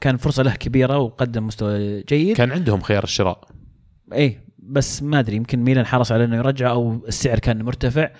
[0.00, 2.36] كان فرصة له كبيرة وقدم مستوى جيد.
[2.36, 3.48] كان عندهم خيار الشراء.
[4.12, 8.10] اي بس ما أدري يمكن ميلان حرص على إنه يرجع أو السعر كان مرتفع.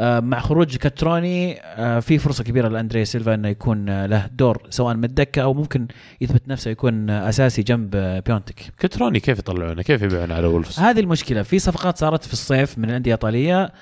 [0.00, 4.94] مع خروج كاتروني آه، في فرصة كبيرة لاندري سيلفا إنه يكون آه، له دور سواء
[4.94, 5.86] من الدكه أو ممكن
[6.20, 8.60] يثبت نفسه يكون آه، أساسي جنب آه، بيونتك.
[8.78, 11.42] كتروني كيف يطلعونه؟ كيف يبيعونه على وولفز؟ هذه المشكلة.
[11.42, 13.72] في صفقات صارت في الصيف من الأندية الإيطالية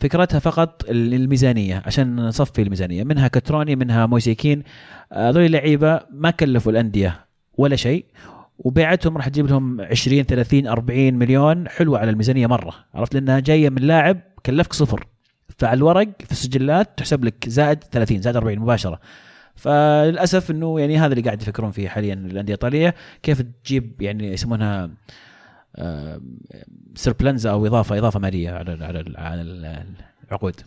[0.00, 3.04] فكرتها فقط الميزانية عشان نصفي الميزانية.
[3.04, 4.62] منها كتروني منها مويسيكين
[5.12, 8.04] آه، هذول لعيبة ما كلفوا الأندية ولا شيء
[8.58, 12.74] وبيعتهم راح تجيب لهم 20 30 40 مليون حلوة على الميزانية مرة.
[12.94, 15.06] عرفت؟ لأنها جاية من لاعب كلفك صفر.
[15.58, 19.00] فعلى الورق في السجلات تحسب لك زائد 30 زائد 40 مباشرة.
[19.54, 24.90] فللأسف إنه يعني هذا اللي قاعد يفكرون فيه حاليا الأندية الإيطالية كيف تجيب يعني يسمونها
[26.94, 29.42] plusvalenza أو إضافة إضافة مالية على على على
[30.28, 30.60] العقود.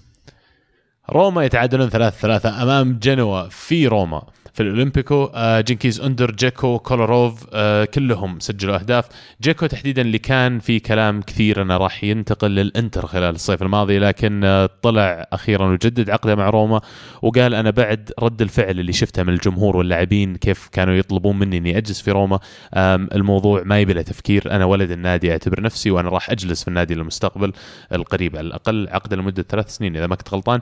[1.09, 4.24] روما يتعادلون 3 3 أمام جنوا في روما.
[4.54, 9.06] في الأولمبيكو آه، جنكيز أندر جيكو كولاروف آه، كلهم سجلوا أهداف.
[9.41, 14.43] جيكو تحديدا اللي كان في كلام كثير إنه راح ينتقل للإنتر خلال الصيف الماضي لكن
[14.43, 16.82] آه، طلع أخيرا وجدد عقده مع روما
[17.22, 21.78] وقال أنا بعد رد الفعل اللي شفته من الجمهور واللاعبين كيف كانوا يطلبون مني إني
[21.78, 22.39] أجلس في روما.
[22.76, 24.51] الموضوع ما يبي تفكير.
[24.51, 27.54] أنا ولد النادي أعتبر نفسي وأنا راح أجلس في النادي للمستقبل
[27.91, 30.60] القريب على الأقل عقد لمدة ثلاث سنين إذا ما كنت غلطان.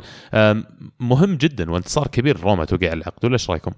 [1.00, 3.72] مهم جدا وانتصار كبير روما توقع العقد ولا إيش رأيكم؟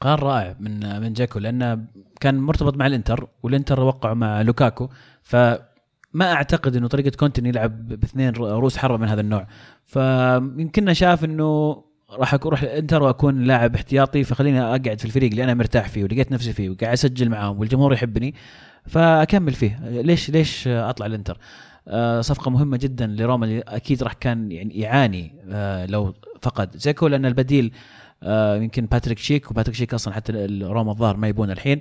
[0.00, 1.84] قرار رائع من من جاكو لأنه
[2.20, 4.88] كان مرتبط مع الإنتر والإنتر وقعوا مع لوكاكو.
[5.22, 9.46] فما أعتقد إنه طريقة كونتين يلعب باثنين رؤوس حربة من هذا النوع.
[9.84, 15.54] فيمكننا شاف إنه راح أروح الإنتر وأكون لاعب احتياطي فخليني أقعد في الفريق اللي أنا
[15.54, 18.34] مرتاح فيه ولقيت نفسي فيه وقاعد أسجل معاهم والجمهور يحبني.
[18.86, 19.80] فأكمل فيه.
[19.88, 21.38] ليش ليش أطلع الإنتر؟
[21.88, 27.06] آه، صفقة مهمة جدا لروما اللي أكيد راح كان يعني يعاني آه، لو فقد زيكو
[27.06, 27.72] لأن البديل
[28.22, 31.80] آه، يمكن باتريك شيك وباتريك شيك أصلا حتى روما الظاهر ما يبون الحين.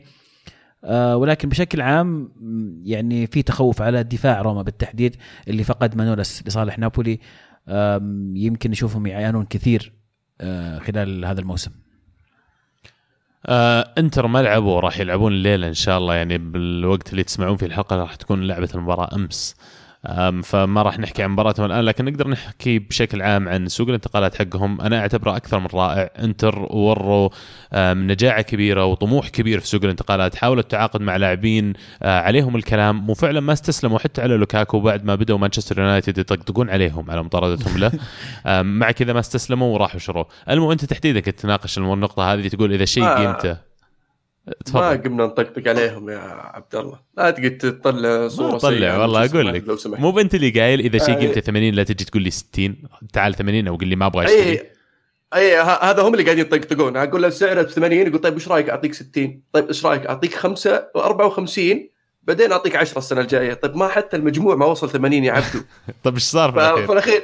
[0.83, 2.31] آه، ولكن بشكل عام
[2.83, 5.15] يعني في تخوف على دفاع روما بالتحديد
[5.47, 7.19] اللي فقد مانولاس لصالح نابولي.
[7.67, 9.93] آم، يمكن نشوفهم يعانون كثير
[10.41, 11.71] آه، خلال هذا الموسم.
[13.45, 16.15] آه انتر ما لعبوا راح يلعبون الليلة إن شاء الله.
[16.15, 19.55] يعني بالوقت اللي تسمعون فيه الحلقة راح تكون لعبة المباراة أمس.
[20.43, 24.81] فما راح نحكي عن مباراتهم الآن لكن نقدر نحكي بشكل عام عن سوق الانتقالات حقهم.
[24.81, 26.09] أنا أعتبره أكثر من رائع.
[26.19, 27.29] إنتر وروا
[27.93, 30.35] نجاعة كبيرة وطموح كبير في سوق الانتقالات.
[30.35, 33.09] حاولوا التعاقد مع لاعبين آه، عليهم الكلام.
[33.09, 37.77] وفعلا ما استسلموا حتى على لوكاكو بعد ما بدأوا مانشستر يونايتد يطقطقون عليهم على مطاردتهم
[37.77, 37.91] له.
[38.61, 40.27] مع كذا ما استسلموا وراحوا شروه.
[40.49, 43.57] المهم أنت تحديدا كنت تناقش النقطة هذه تقول إذا شيء ما-
[44.73, 46.17] ما قمنا نطقطق عليهم يا
[46.53, 46.99] عبد الله.
[47.17, 49.67] لا تقعد تطلع صورة طلع والله أقول لك.
[49.67, 50.01] لو سمحت.
[50.01, 52.75] مو بنت اللي قايل إذا شيء قيمته 80 لا تجي تقول لي 60
[53.13, 54.71] تعال 80 أو قل لي ما أبغى اشتري اي
[55.35, 56.97] اي ه- هذا هم اللي قاعدين يطقطقون.
[56.97, 60.33] أقول له سعره ب 80 يقول طيب إيش رأيك أعطيك 60 طيب إيش رأيك أعطيك
[60.35, 61.89] 5 54
[62.23, 63.53] بعدين أعطيك 10 السنة الجاية.
[63.53, 65.59] طيب ما حتى المجموع ما وصل 80 يا عبدو.
[66.03, 67.21] طيب إيش صار في الأخير؟ الأخير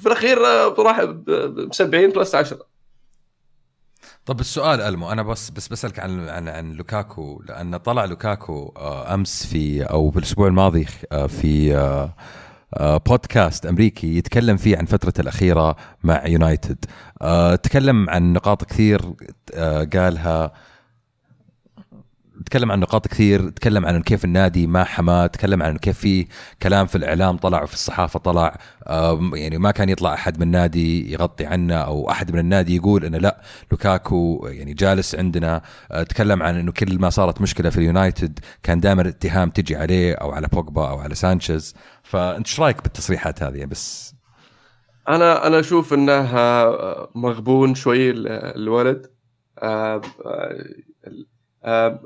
[0.00, 2.71] في الأخير آه، راح ب 70 plus 10
[4.26, 9.14] طب السؤال ألمو أنا بس بس بسألك عن عن عن لوكاكو لأن طلع لوكاكو آه،
[9.14, 11.76] أمس في أو بالأسبوع الماضي آه، في
[12.74, 16.84] آه، بودكاست أمريكي يتكلم فيه عن فترته الأخيرة مع يونايتد.
[17.62, 19.14] تكلم عن نقاط كثير
[19.94, 20.52] قالها
[22.46, 26.26] تكلم عن نقاط كثير تكلم عن كيف النادي ما حماه تكلم عن كيف في
[26.62, 28.58] كلام في الإعلام طلع وفي الصحافة طلع.
[29.34, 33.18] يعني ما كان يطلع أحد من النادي يغطي عنه أو أحد من النادي يقول إنه
[33.18, 35.62] لأ لوكاكو يعني جالس عندنا.
[35.92, 40.14] آه، تكلم عن إنه كل ما صارت مشكلة في اليونايتد كان دائما الاتهام تجي عليه
[40.14, 41.74] أو على بوجبا أو على سانشيز.
[42.02, 44.14] فأنت إيش رأيك بالتصريحات هذه؟ بس
[45.08, 49.06] أنا أنا أشوف انه آه، مغبون شوي ال- الولد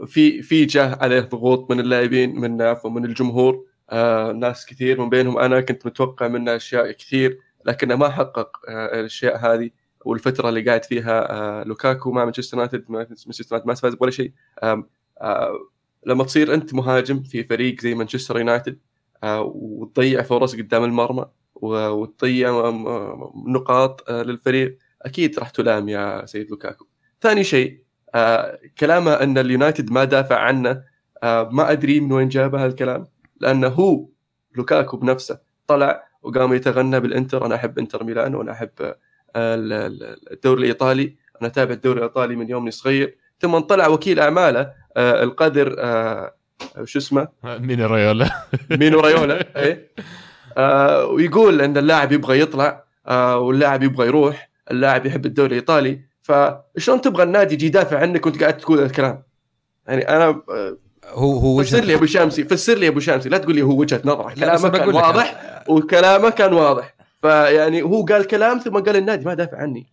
[0.06, 3.64] في في جاه عليه ضغوط من اللاعبين من عفوا من الجمهور.
[3.90, 5.38] آه، ناس كثير من بينهم.
[5.38, 9.70] أنا كنت متوقع منه أشياء كثير لكنه ما حقق آه، الأشياء هذه
[10.04, 14.10] والفترة اللي قاعد فيها آه، لوكاكو مع مانشستر يونايتد ما- مانشستر يونايتد ما فاز ولا
[14.10, 14.32] شيء.
[14.62, 14.86] آه،
[16.06, 18.78] لما تصير أنت مهاجم في فريق زي مانشستر يونايتد
[19.24, 22.70] آه، وتضيع فرص قدام المرمى وتضيع
[23.46, 26.86] نقاط آه، للفريق أكيد راح تلام يا سيد لوكاكو.
[27.20, 27.85] ثاني شيء آه،
[28.78, 30.82] كلامه أن اليونايتد ما دافع عنه
[31.22, 33.06] آه، ما أدري من وين جاب هالكلام
[33.40, 34.08] لأنه هو
[34.56, 38.94] لوكاكو بنفسه طلع وقام يتغنى بالإنتر أنا أحب إنتر ميلان وأنا أحب آه،
[39.36, 44.72] ال- ال- الدوري الإيطالي أنا أتابع الدوري الإيطالي من يومني صغير ثم طلع وكيل أعماله
[44.96, 45.68] آه، القدر
[46.84, 48.30] شو اسمه؟ مين ريولا
[48.70, 49.88] مينو رايولا إيه.
[50.56, 52.84] آه ويقول إن اللاعب يبغى يطلع
[53.36, 58.58] واللاعب يبغى يروح اللاعب يحب الدوري الإيطالي فشلون تبغى النادي يجي يدافع عنك وانت قاعد
[58.58, 59.22] تقول الكلام؟
[59.86, 60.42] يعني أنا
[61.04, 64.00] هو هو فسر لي أبو شامسي فسر لي أبو شامسي لا تقول لي هو وجهة
[64.04, 66.94] نظره كلامه كان واضح وكلامه كان واضح.
[67.22, 69.86] فيعني هو قال كلام ثم قال النادي ما دافع عني.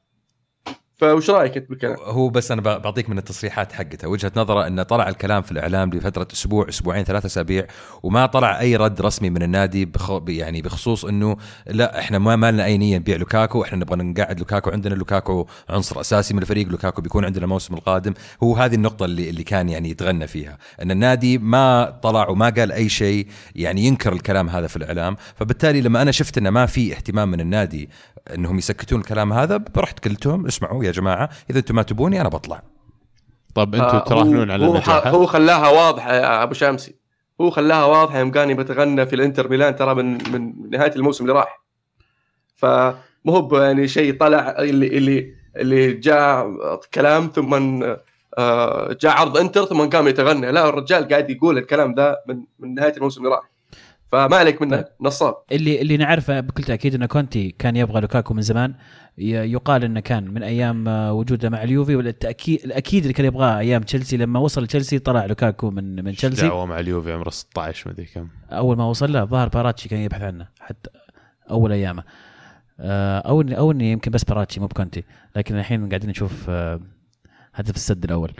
[1.11, 4.07] فوش رأيك أنت بالكلام؟ هو بس أنا بعطيك من التصريحات حقته.
[4.07, 7.67] وجهة نظره انه طلع الكلام في الإعلام لفترة أسبوع أسبوعين ثلاثة أسابيع
[8.03, 10.21] وما طلع أي رد رسمي من النادي بخ...
[10.27, 11.37] يعني بخصوص إنه
[11.67, 14.93] لا إحنا ما ما لنا أي نية نبيع لوكاكو إحنا نبغى نقعد لوكاكو عندنا.
[14.93, 18.13] لوكاكو عنصر أساسي من الفريق لوكاكو بيكون عندنا الموسم القادم.
[18.43, 20.57] هو هذه النقطة اللي اللي كان يعني يتغنى فيها.
[20.81, 25.17] إن النادي ما طلع وما قال أي شيء يعني ينكر الكلام هذا في الإعلام.
[25.35, 27.89] فبالتالي لما أنا شفت إنه ما في اهتمام من النادي
[28.35, 32.29] انهم يسكتون الكلام هذا رحت قلت لهم اسمعوا يا جماعة إذا أنتم ما تبوني أنا
[32.29, 32.63] بطلع.
[33.55, 36.95] طب أنتم آه، تراهنون على هو, النجاح؟ هو خلاها واضحه يا أبو شامسي.
[37.41, 41.35] هو خلاها واضحه يوم كان بتغنى في الإنتر ميلان ترى من من نهاية الموسم اللي
[41.35, 41.63] راح.
[42.55, 42.95] فمو
[43.27, 46.47] هو يعني شيء طلع اللي اللي اللي جاء
[46.93, 47.83] كلام ثم
[48.37, 50.51] آه، جاء عرض إنتر ثم قام يتغنى.
[50.51, 53.52] لا الرجال قاعد يقول الكلام ذا من من نهاية الموسم اللي راح.
[54.13, 55.35] فما عليك منه نصاب.
[55.51, 58.73] اللي اللي نعرفه بكل تأكيد إن كونتي كان يبغى لوكاكو من زمان
[59.17, 63.81] يقال إنه كان من أيام آه، وجوده مع اليوفي والتاكيد الأكيد اللي كان يبغاه أيام
[63.81, 66.47] تشيلسي لما وصل تشيلسي طلع لوكاكو من من تشيلسي.
[66.47, 68.27] دعوة مع اليوفي عمره 16 مدري كم.
[68.51, 70.89] أول ما وصل له ظهر باراتيتشي كان يبحث عنه حتى
[71.51, 72.03] أول أيامه.
[72.79, 75.03] آه، أو إني أو إني يمكن بس باراتيتشي مو بكونتي.
[75.35, 76.79] لكن الحين قاعدين نشوف آه،
[77.53, 78.31] هدف السد الأول.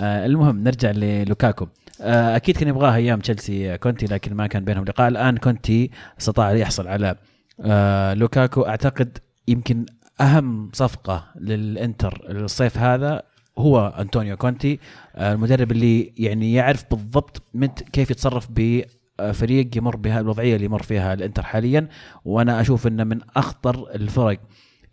[0.00, 1.66] آه، المهم نرجع للوكاكو.
[2.00, 5.08] آه، أكيد كان يبغاه أيام تشيلسي آه، كونتي لكن ما كان بينهم لقاء.
[5.08, 5.90] الآن كونتي
[6.20, 7.16] استطاع يحصل على
[7.60, 8.62] آه، لوكاكو.
[8.62, 9.18] أعتقد
[9.48, 9.86] يمكن
[10.20, 13.22] أهم صفقة للإنتر الصيف هذا
[13.58, 14.78] هو أنطونيو كونتي
[15.16, 20.82] آه، المدرب اللي يعني يعرف بالضبط مت كيف يتصرف بفريق يمر بها الوضعية اللي يمر
[20.82, 21.88] فيها الإنتر حاليا.
[22.24, 24.40] وأنا أشوف إنه من أخطر الفرق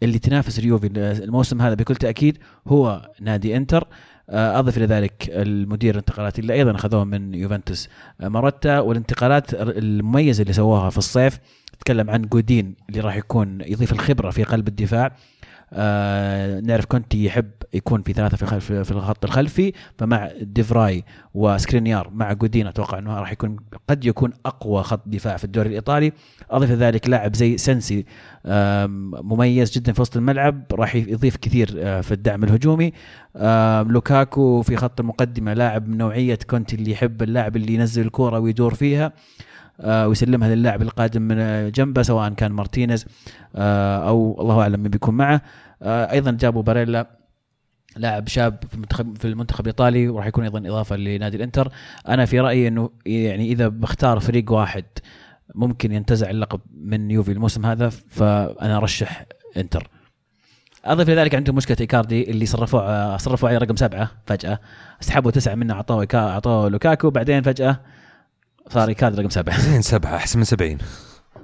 [0.03, 0.87] اللي تنافس اليوفي
[1.23, 2.37] الموسم هذا بكل تأكيد
[2.67, 3.83] هو نادي إنتر.
[3.83, 3.87] آه،
[4.31, 7.89] أضف إلى ذلك المدير الانتقالات اللي أيضا أخذوه من يوفنتوس.
[8.21, 11.39] آه، ماروتا والانتقالات المميزة اللي سووها في الصيف
[11.79, 15.11] تكلم عن جودين اللي راح يكون يضيف الخبرة في قلب الدفاع.
[15.73, 21.03] آه نعرف كونتي يحب يكون في ثلاثة في في الخط الخلفي فمع ديفراي
[21.33, 23.55] وسكرينيار مع جودين أتوقع إنه راح يكون
[23.89, 26.11] قد يكون أقوى خط دفاع في الدوري الإيطالي.
[26.51, 28.05] اضف ذلك لاعب زي سنسي
[28.45, 32.93] آم، مميز جدا في وسط الملعب راح يضيف كثير آه، في الدعم الهجومي.
[33.37, 38.39] آم، لوكاكو في خط المقدمة لاعب من نوعية كونتي اللي يحب اللاعب اللي ينزل الكورة
[38.39, 39.05] ويدور فيها.
[39.05, 39.11] آه،
[39.83, 43.05] ويسلمها للاعب القادم من آه، جنبه سواء كان مارتينيز
[43.55, 45.41] آه، أو الله أعلم من بيكون معه.
[45.81, 47.07] آه، أيضا جابوا باريلا
[47.97, 51.71] لاعب شاب في المنتخب في المنتخب الإيطالي وراح يكون أيضا إضافة لنادي الإنتر.
[52.07, 54.85] أنا في رأيي إنه يعني إذا بختار فريق واحد
[55.55, 59.25] ممكن ينتزع اللقب من يوفي الموسم هذا فأنا أرشح
[59.57, 59.87] إنتر.
[60.85, 64.59] أضف إلى ذلك عندهم مشكلة إيكاردي اللي صرفوا صرفوا عليه رقم سبعة فجأة.
[64.99, 67.79] سحبوا تسعة منه أعطوه أعطوه لوكاكو بعدين فجأة
[68.73, 69.59] صار ايكاردي رقم سبعة.
[69.61, 70.77] زين سبعة أحسن من 70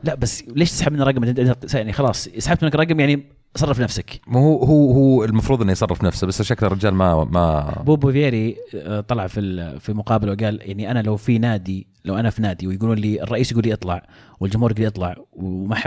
[0.03, 3.23] لا بس ليش تسحب منه رقم؟ أنت- يعني خلاص سحبت منك رقم يعني
[3.55, 4.21] صرف نفسك.
[4.27, 8.55] ما هو هو هو المفروض إنه يصرف نفسه بس شكله الرجال ما ما بوبو فييري
[8.75, 12.67] آه، طلع في في مقابله وقال يعني أنا لو في نادي لو أنا في نادي
[12.67, 14.07] ويقولون لي الرئيس يقول لي اطلع
[14.39, 15.15] والجمهور يقول لي اطلع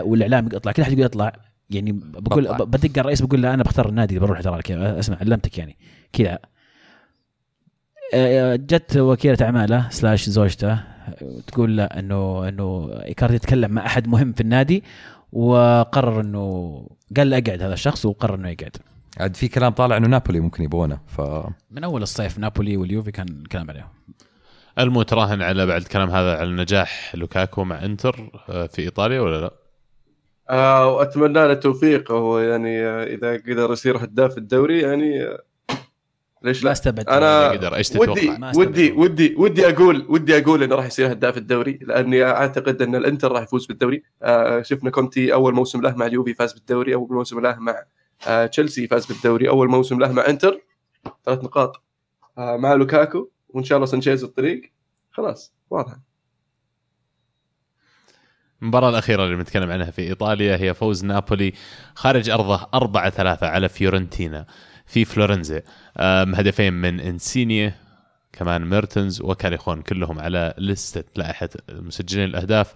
[0.05, 1.33] والإعلام يقول اطلع كل أحد يقول اطلع
[1.71, 4.61] يعني بقول بدق الرئيس بقول له أنا بختار النادي اللي بروح ترى
[4.99, 5.77] أسمع علمتك يعني
[6.13, 6.39] كذا.
[8.15, 10.81] آه، جت وكيلة اعماله slash زوجته آه،
[11.47, 14.85] تقول له إنه إنه ايكاردي يتكلم مع أحد مهم في النادي
[15.33, 16.87] وقرر إنه
[17.17, 18.77] قال له أقعد هذا الشخص وقرر إنه يقعد.
[19.21, 21.21] عاد في كلام طالع إنه نابولي ممكن يبغونه ف
[21.71, 23.89] من أول الصيف نابولي واليوفي كان كلام عليهم.
[24.79, 29.41] المو تراهن على بعد الكلام هذا على نجاح لوكاكو مع إنتر آه، في إيطاليا ولا
[29.41, 29.51] لا؟
[30.51, 32.13] آه وأتمنى له التوفيق.
[32.13, 35.43] هو يعني آه، إذا قدر يصير هداف الدوري يعني آه،
[36.43, 38.57] ليش ما لا؟ استبعد أنا يقدر إيش ودي تتوقع؟ استبعد.
[38.57, 43.33] ودي ودي ودي أقول ودي أقول إنه راح يصير هداف الدوري لأني أعتقد إن الإنتر
[43.33, 47.41] راح يفوز بالدوري آه شفنا كونتي أول موسم له مع اليوفي فاز بالدوري أول موسم
[47.41, 47.85] له مع
[48.27, 50.61] آه تشيلسي فاز بالدوري أول موسم له مع إنتر
[51.25, 51.83] ثلاث نقاط
[52.39, 54.73] آه مع لوكاكو وإن شاء الله سانشيز الطريق
[55.11, 56.01] خلاص واضحه
[58.63, 61.53] المباراة الأخيرة اللي بنتكلم عنها في إيطاليا هي فوز نابولي
[61.95, 64.47] خارج أرضه 4 3 على فيورنتينا
[64.91, 65.63] في فلورنزا.
[65.97, 67.75] هدفين من انسينيه
[68.33, 72.73] كمان ميرتنز وكاريخون كلهم على لستة لائحة مسجلين الأهداف.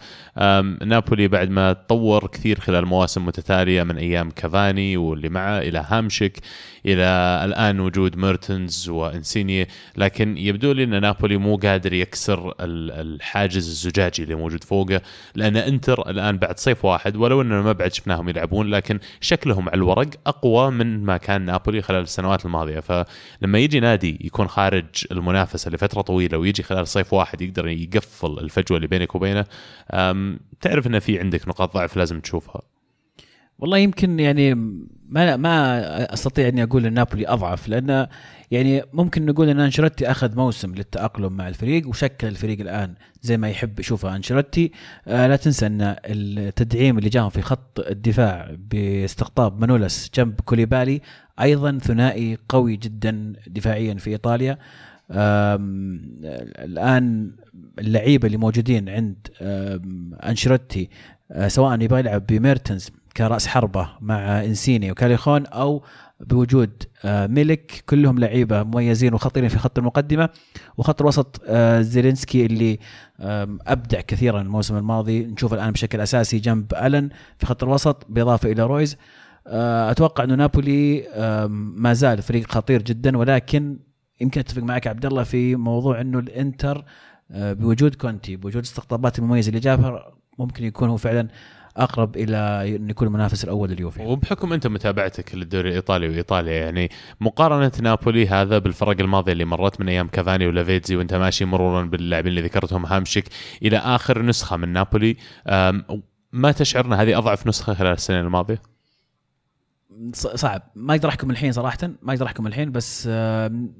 [0.86, 6.38] نابولي بعد ما تطور كثير خلال مواسم متتالية من أيام كافاني واللي معه إلى هامشيك
[6.86, 7.04] إلى
[7.44, 14.22] الآن وجود ميرتنز وإنسينيه لكن يبدو لي أن نابولي مو قادر يكسر ال- الحاجز الزجاجي
[14.22, 15.00] اللي موجود فوقه
[15.34, 19.76] لأن إنتر الآن بعد صيف واحد ولو إننا ما بعد شفناهم يلعبون لكن شكلهم على
[19.76, 22.80] الورق أقوى من ما كان نابولي خلال السنوات الماضية.
[22.80, 24.84] فلما يجي نادي يكون خارج
[25.44, 29.44] المنافسه لفترة طويلة ويجي خلال صيف واحد يقدر يقفل الفجوة اللي بينك وبينه.
[30.60, 32.62] تعرف إن في عندك نقاط ضعف لازم تشوفها.
[33.58, 34.54] والله يمكن يعني
[35.08, 38.06] ما ما أستطيع إني أقول إن نابولي أضعف لأن
[38.50, 43.50] يعني ممكن نقول إن أنشيلوتي أخذ موسم للتأقلم مع الفريق وشكل الفريق الآن زي ما
[43.50, 44.72] يحب يشوفه أنشيلوتي.
[45.06, 51.00] آه لا تنسى إن التدعيم اللي جاهم في خط الدفاع باستقطاب مانولاس جنب كوليبالي
[51.40, 54.58] أيضا ثنائي قوي جدا دفاعيا في إيطاليا.
[55.14, 57.32] الآن
[57.78, 59.16] اللعيبة اللي موجودين عند
[60.28, 60.88] أنشيلوتي
[61.32, 65.82] آه، سواء يبغى يلعب بميرتنز كرأس حربة مع إنسيني وكاليخون أو
[66.20, 70.28] بوجود آه، ميلك كلهم لعيبة مميزين وخطيرين في خط المقدمة
[70.76, 72.78] وخط الوسط آه، زيلينسكي اللي
[73.66, 75.26] أبدع كثيرا الموسم الماضي.
[75.26, 77.08] نشوف الآن بشكل أساسي جنب ألن
[77.38, 78.96] في خط الوسط بالاضافه إلى رويز.
[79.46, 81.04] أتوقع إنه نابولي
[81.76, 83.78] ما زال فريق خطير جدا ولكن
[84.20, 86.84] يمكن أتفق معك عبد الله في موضوع إنه الإنتر
[87.30, 91.28] آه، بوجود كونتي بوجود استقطابات المميزة اللي جابها ممكن يكون هو فعلا
[91.76, 92.36] أقرب إلى
[92.76, 96.90] انه يكون المنافس الأول لليوفي وبحكم أنت متابعتك للدوري الإيطالي وإيطاليا يعني
[97.20, 102.30] مقارنة نابولي هذا بالفرق الماضيه اللي مرت من أيام كافاني ولافيتزي وأنت ماشي مرورا باللاعبين
[102.30, 103.24] اللي ذكرتهم هامشك
[103.62, 105.16] إلى آخر نسخة من نابولي
[106.32, 108.73] ما تشعر ان هذه أضعف نسخة خلال السنين الماضية؟
[110.14, 110.62] ص- صعب.
[110.74, 111.78] ما أقدر أحكم الحين صراحة.
[112.02, 113.06] ما أقدر أحكم الحين بس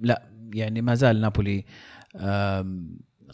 [0.02, 0.22] لا
[0.54, 1.64] يعني ما زال نابولي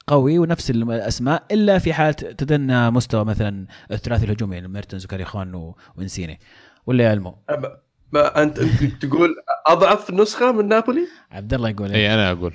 [0.06, 6.40] قوي ونفس الأسماء إلا في حال تدنى مستوى مثلا الثلاثي الهجومي يعني ميرتنز وكاريخون وإنسيني
[6.86, 7.66] ولا يا المو أب-
[8.12, 9.34] ما أنت انت تقول
[9.66, 12.54] أضعف نسخة من نابولي؟ عبد الله يقول إيه؟ اي أنا أقول.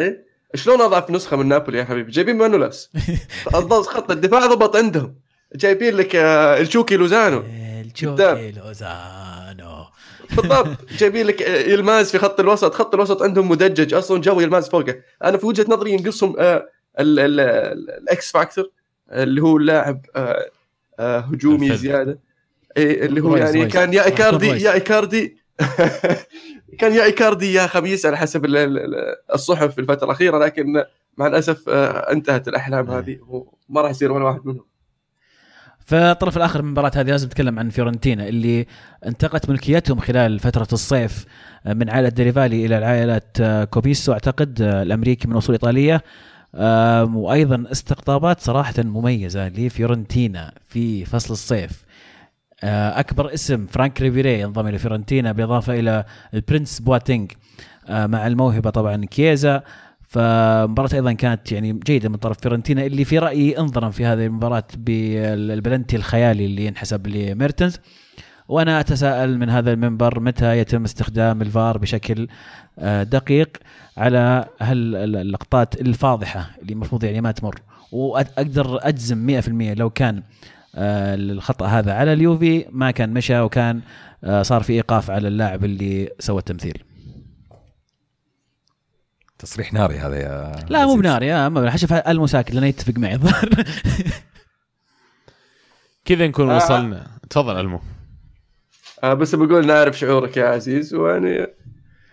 [0.00, 0.24] إيه؟
[0.54, 2.90] شلون أضعف نسخة من نابولي يا حبيبي؟ جايبين مانولاس
[3.86, 5.14] خط الدفاع ضبط عندهم.
[5.56, 7.42] جايبين لك آه، التشوكي لوزانو.
[7.80, 9.84] التشوكي لوزانو.
[10.36, 10.78] بالضبط.
[10.98, 12.74] جايبين لك يلماز في خط الوسط.
[12.74, 14.96] خط الوسط عندهم مدجج أصلا جو يلماز فوقه.
[15.24, 16.68] أنا في وجهة نظري ينقصهم آه،
[17.00, 18.70] ال- ال- ال- ال X factor
[19.12, 20.50] اللي هو اللاعب آه،
[20.98, 21.76] آه، هجومي.
[21.76, 22.18] زيادة.
[22.76, 23.66] إيه اللي هو يعني.
[23.66, 24.46] كان يا إيكاردي.
[24.48, 25.36] يا إيكاردي.
[26.78, 30.84] كان يا إيكاردي يا خاميس على حسب ال- ال- الصحف في الفترة الأخيرة لكن
[31.16, 33.18] مع الأسف انتهت الأحلام هذه
[33.68, 34.64] وما راح يصير ولا واحد منهم.
[35.84, 38.66] فالطرف الآخر من المباراه هذه لازم نتكلم عن فيورنتينا اللي
[39.06, 41.24] انتقلت ملكيتهم خلال فترة الصيف
[41.66, 44.12] من عائلة ديلا فالي إلى عائلة آه، كوميسو.
[44.12, 46.02] أعتقد آه، الأمريكي من أصول إيطالية
[47.14, 51.84] وأيضا استقطابات صراحة مميزة لفيورنتينا في فصل الصيف.
[52.64, 56.04] آه، أكبر اسم فرانك ريبيري ينضم إلى فيورنتينا بالإضافة إلى
[56.34, 57.32] البرنس بواتينج
[57.88, 59.62] آه، مع الموهبة طبعا كيزا.
[60.14, 64.64] فمباراة أيضا كانت يعني جيدة من طرف فيورنتينا اللي في رأيي انظلم في هذه المباراة
[64.76, 67.80] بالبلنتي الخيالي اللي انحسب لميرتنز.
[68.48, 72.28] وأنا أتساءل من هذا المنبر متى يتم استخدام الفار بشكل
[72.78, 73.56] آه، دقيق
[73.96, 77.60] على هل اللقطات الفاضحة اللي المفروض يعني ما تمر.
[77.92, 80.22] وأقدر أجزم 100% لو كان
[80.74, 83.80] آه، الخطأ هذا على اليوفي ما كان مشى وكان
[84.24, 86.93] آه، صار في إيقاف على اللاعب اللي سوى التمثيل.
[89.38, 91.00] تصريح ناري هذا يا لا مو عزيز.
[91.00, 93.14] بنار يا ما حشف المساكن لأنه يتفق معي.
[93.14, 93.48] الظاهر
[96.04, 96.56] كذا نكون آه.
[96.56, 97.06] وصلنا.
[97.30, 97.80] تفضل ألمو.
[99.04, 101.46] آه، بس بقول نعرف شعورك يا عزيز ويعني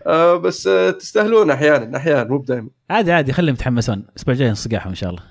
[0.06, 4.88] آه، بس آه، تستاهلون أحيانا أحيانا مو بدائما عادي عادي خليهم يتحمسون الأسبوع الجاي نصقعهم
[4.88, 5.22] إن شاء الله.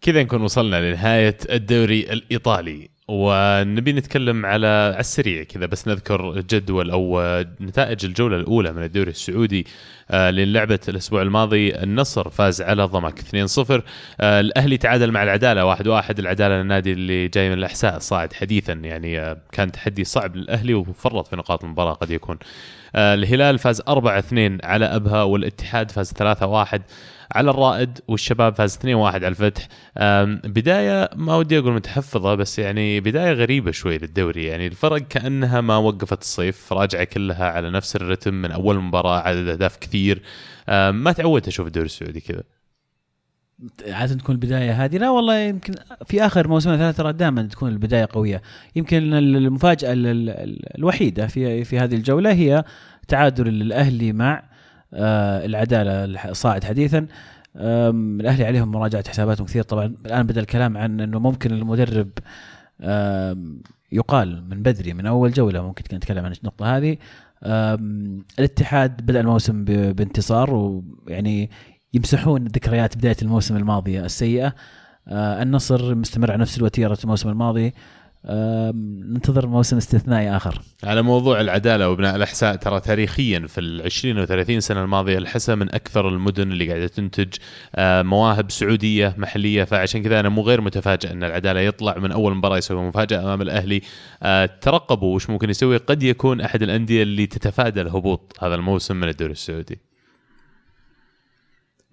[0.00, 2.90] كذا نكون وصلنا لنهاية الدوري الإيطالي.
[3.08, 7.20] ونبي نتكلم على على السريع كذا بس نذكر جدول أو
[7.60, 9.66] نتائج الجولة الأولى من الدوري السعودي
[10.10, 11.74] آه، لأن لعبة الأسبوع الماضي.
[11.74, 13.82] النصر فاز على ضمك 2-0
[14.20, 19.20] آه، الأهلي تعادل مع العدالة 1-1 العدالة النادي اللي جاي من الأحساء صاعد حديثا يعني
[19.20, 22.38] آه، كان تحدي صعب للأهلي وفرط في نقاط المباراة قد يكون.
[22.94, 26.82] آه، الهلال فاز 4-2 على أبها والاتحاد فاز 3-1
[27.34, 29.68] على الرائد والشباب فاز 2-1 على الفتح.
[29.98, 34.44] أم، بداية ما ودي أقول متحفظة بس يعني بداية غريبة شوي للدوري.
[34.44, 39.48] يعني الفرق كأنها ما وقفت الصيف راجعة كلها على نفس الرتم من أول مباراة عدد
[39.48, 40.22] أهداف كثير.
[40.90, 42.42] ما تعودت أشوف الدوري السعودي كذا.
[43.88, 45.74] عادة تكون البداية هذه لا والله يمكن
[46.06, 48.42] في آخر موسمين ثلاثة ترى دائما تكون البداية قوية.
[48.76, 52.64] يمكن المفاجأة ال- ال- ال- الوحيدة في في هذه الجولة هي
[53.08, 54.42] تعادل الأهلي مع
[54.94, 57.06] آه، العدالة الح- صاعد حديثا.
[57.56, 59.62] آم، الأهلي عليهم مراجعة حساباتهم كثير.
[59.62, 62.10] طبعا الآن بدأ الكلام عن أنه ممكن المدرب
[63.92, 66.96] يقال من بدري من أول جولة ممكن نتكلم عن النقطة هذه.
[68.38, 71.50] الاتحاد بدأ الموسم بانتصار ويعني
[71.94, 74.54] يمسحون ذكريات بداية الموسم الماضيه السيئة.
[75.08, 77.72] آه النصر مستمر على نفس الوتيرة الموسم الماضي.
[78.24, 80.60] ننتظر موسم استثنائي آخر.
[80.84, 86.08] على موضوع العدالة وبناء الأحساء ترى تاريخيا في العشرين وثلاثين سنة الماضية الحسا من أكثر
[86.08, 87.34] المدن اللي قاعدة تنتج
[87.74, 89.64] آه، مواهب سعودية محلية.
[89.64, 93.42] فعشان كذا أنا مو غير متفاجئ أن العدالة يطلع من أول مباراة يسوي مفاجأة أمام
[93.42, 93.80] الأهلي.
[94.22, 95.76] آه، ترقبوا وش ممكن يسوي.
[95.76, 99.78] قد يكون أحد الأندية اللي تتفادى الهبوط هذا الموسم من الدوري السعودي.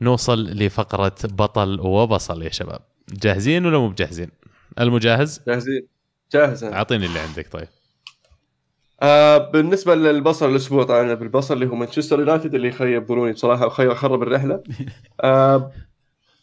[0.02, 2.80] نوصل لفقرة بطل وبصل يا شباب.
[3.14, 4.30] جاهزين ولا مو بجاهزين؟
[4.80, 5.91] المجاهز جاهزين.
[6.34, 6.76] جاهز أنا.
[6.76, 7.68] أعطيني اللي عندك طيب.
[9.02, 14.22] آه بالنسبة للبصل الأسبوع طبعا أنا بالبصل اللي هو مانشستر يونايتد اللي خيبوني بصراحة خرب
[14.24, 14.64] الرحلة.
[15.24, 15.72] آه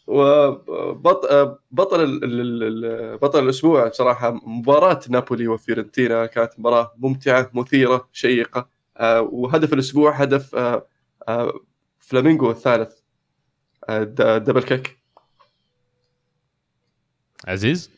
[0.07, 7.49] وبط آه، بطل ال- ال- ال- بطل الأسبوع بصراحة مباراة نابولي وفيرنتينا كانت مباراة ممتعة
[7.53, 8.67] مثيرة شيقة.
[8.97, 10.85] آه وهدف الأسبوع هدف آه
[11.27, 11.53] آه
[11.99, 12.93] فلامينغو الثالث.
[13.89, 14.03] آه
[14.37, 14.99] double kick.
[17.47, 17.91] عزيز؟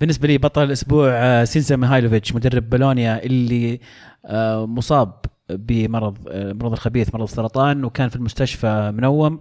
[0.00, 3.80] بالنسبة لي بطل الأسبوع آه، سينيسا ميهايلوفيتش مدرب بولونيا اللي
[4.26, 5.12] آه، مصاب
[5.50, 9.40] بمرض آه، مرض الخبيث مرض السرطان وكان في المستشفى منوم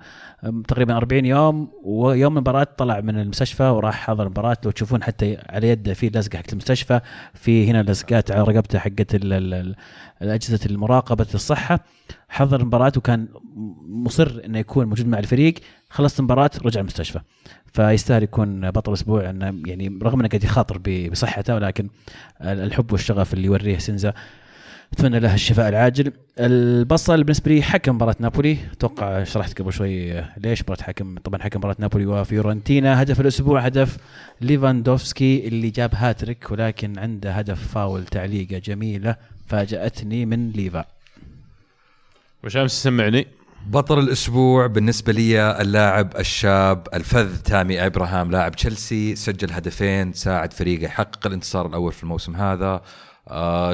[0.68, 4.58] تقريبا 40 يوم ويوم المباراة طلع من المستشفى وراح حضر المباراة.
[4.66, 7.00] لو تشوفون حتى على يده في لزقة حق المستشفى
[7.34, 11.80] في هنا لزقات على رقبته حقت الأجهزة المراقبة الصحة.
[12.30, 13.28] حضر المباراة وكان
[13.88, 15.54] مصر إنه يكون موجود مع الفريق.
[15.90, 17.20] خلصت المباراة رجع المستشفى.
[17.74, 21.90] فيستاهل يكون بطل أسبوع إنه يعني رغم إنه قاعد يخاطر بصحته ولكن
[22.42, 24.14] الحب والشغف اللي يوريه سينزا
[24.94, 26.12] أتمنى له الشفاء العاجل.
[26.40, 28.58] البصل بالنسبة لي حكم مباراة نابولي.
[28.72, 33.02] أتوقع شرحت قبل شوي ليش مباراة حكم طبعا حكم مباراة نابولي وفيورنتينا.
[33.02, 33.98] هدف الأسبوع هدف
[34.42, 39.16] ليفاندوفسكي اللي جاب هاتريك ولكن عنده هدف فاول تعليقة جميلة
[39.48, 40.86] فاجأتني من ليفا.
[42.44, 43.28] وش أمس سمعني
[43.68, 50.84] بطل الأسبوع بالنسبة لي اللاعب الشاب الفذ تامي إبراهام لاعب تشيلسي سجل هدفين ساعد فريقه
[50.84, 52.82] يحقق الانتصار الأول في الموسم هذا.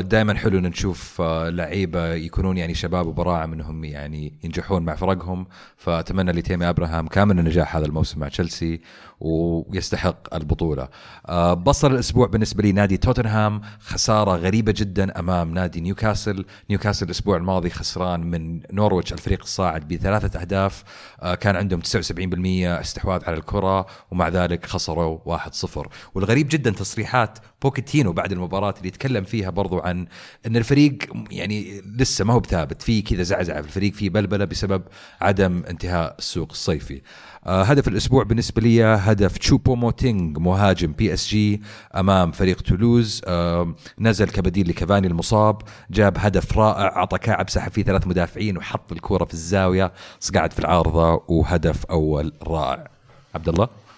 [0.01, 5.47] دائما حلو إن نشوف آه، لعيبة يكونون يعني شباب وبراعم إنهم يعني ينجحون مع فرقهم.
[5.77, 8.81] فأتمنى لتامي أبراهام كامل النجاح هذا الموسم مع تشيلسي.
[9.19, 10.89] ويستحق البطولة.
[11.27, 17.37] آه، بصل الأسبوع بالنسبة لي نادي توتنهام خسارة غريبة جدا أمام نادي نيوكاسل، نيوكاسل الأسبوع
[17.37, 20.83] الماضي خسران من نورويتش الفريق الصاعد بثلاثة أهداف،
[21.21, 28.13] آه، كان عندهم 79% استحواذ على الكرة ومع ذلك خسروا 1-0 والغريب جدا تصريحات بوكيتينهو
[28.13, 30.07] بعد المباراة اللي يتكلم فيها برضو عن
[30.47, 30.97] إن الفريق
[31.31, 32.81] يعني لسه ما هو بثابت.
[32.81, 34.83] في كذا زعزعة في الفريق في بلبلة بسبب
[35.21, 37.01] عدم انتهاء السوق الصيفي.
[37.43, 41.61] هدف الأسبوع بالنسبة لي هدف تشوبو موتينج مهاجم PSG
[41.95, 43.21] أمام فريق تولوز.
[43.25, 45.61] آه، نزل كبديل لكافاني المصاب
[45.91, 50.59] جاب هدف رائع أعطى كعب سحب فيه ثلاث مدافعين وحط الكره في الزاوية صقعت في
[50.59, 52.87] العارضة وهدف أول رائع.
[53.35, 53.88] عبد الله؟ آه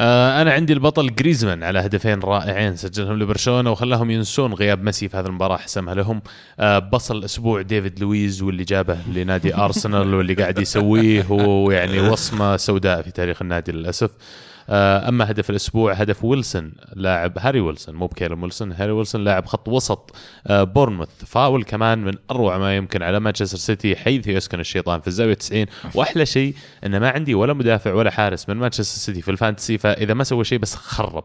[0.00, 5.26] أنا عندي البطل جريزمان على هدفين رائعين سجلهم لبرشلونة وخلاهم ينسون غياب ميسي في هذه
[5.26, 6.22] المباراة حسمها لهم.
[6.60, 12.56] آه بصل الأسبوع ديفيد لويز واللي جابه لنادي أرسنال واللي قاعد يسويه هو يعني وصمة
[12.56, 14.10] سوداء في تاريخ النادي للأسف.
[14.10, 19.46] آه أما هدف الأسبوع هدف ويلسون لاعب هاري ويلسون مو بكالم ويلسون هاري ويلسون لاعب
[19.46, 20.16] خط وسط
[20.46, 21.08] آه بورنموث.
[21.26, 25.66] فاول كمان من أروع ما يمكن على مانشستر سيتي حيث يسكن الشيطان في الزاوية 90
[25.94, 26.54] وأحلى شيء
[26.86, 30.24] إنه ما عندي ولا مدافع ولا حارس من مانشستر سيتي في ال fantasy فإذا ما
[30.24, 31.24] سوى شيء بس خرب.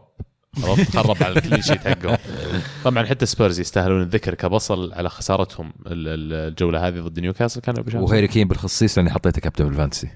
[0.94, 2.16] خرب على ال clean sheet حقهم
[2.84, 7.60] طبعا حتى سبيرز يستاهلون الذكر كبصل على خسارتهم ال- ال- الجولة هذه ضد نيوكاسل.
[7.60, 10.08] بشمس وهاري كين بالخصيص لأني حطيته كابتن ال fantasy.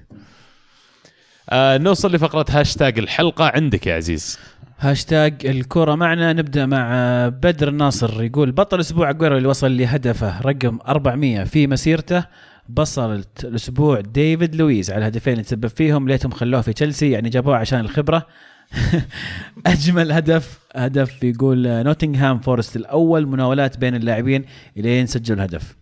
[1.49, 4.39] آه نوصل لفقرة هاشتاج الحلقة عندك يا عزيز.
[4.79, 5.95] هاشتاج الكرة.
[5.95, 11.67] معنا نبدأ مع بدر الناصر يقول بطل أسبوع اجويرو اللي وصل لهدفه رقم 400 في
[11.67, 12.25] مسيرته.
[12.69, 17.55] بصلة الأسبوع ديفيد لويز على الهدفين اللي تسبب فيهم ليتهم خلوه في تشيلسي يعني جابوه
[17.55, 18.27] عشان الخبرة.
[19.65, 24.45] أجمل هدف هدف يقول نوتنغهام فورست الأول مناولات بين اللاعبين
[24.77, 25.78] إلين سجلوا الهدف.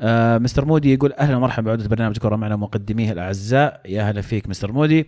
[0.00, 3.80] آه مستر مودي يقول أهلا ومرحبا بعودة برنامج كرة معنا مقدميه الأعزاء.
[3.86, 5.06] يا هلا فيك مستر مودي.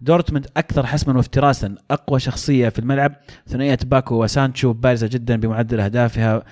[0.00, 3.14] دورتموند أكثر حسما وافتراسا أقوى شخصية في الملعب
[3.46, 6.42] ثنائية ماركو وسانشو بارزة جدا بمعدل أهدافها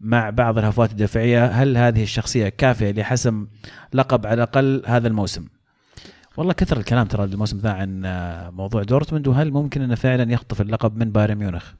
[0.00, 1.46] مع بعض الهفوات الدفاعية.
[1.46, 3.46] هل هذه الشخصية كافية لحسم
[3.92, 5.46] لقب على الأقل هذا الموسم؟
[6.36, 10.60] والله كثر الكلام ترى الموسم ذا عن آه، موضوع دورتموند وهل ممكن انه فعلا يخطف
[10.60, 11.72] اللقب من بايرن ميونخ؟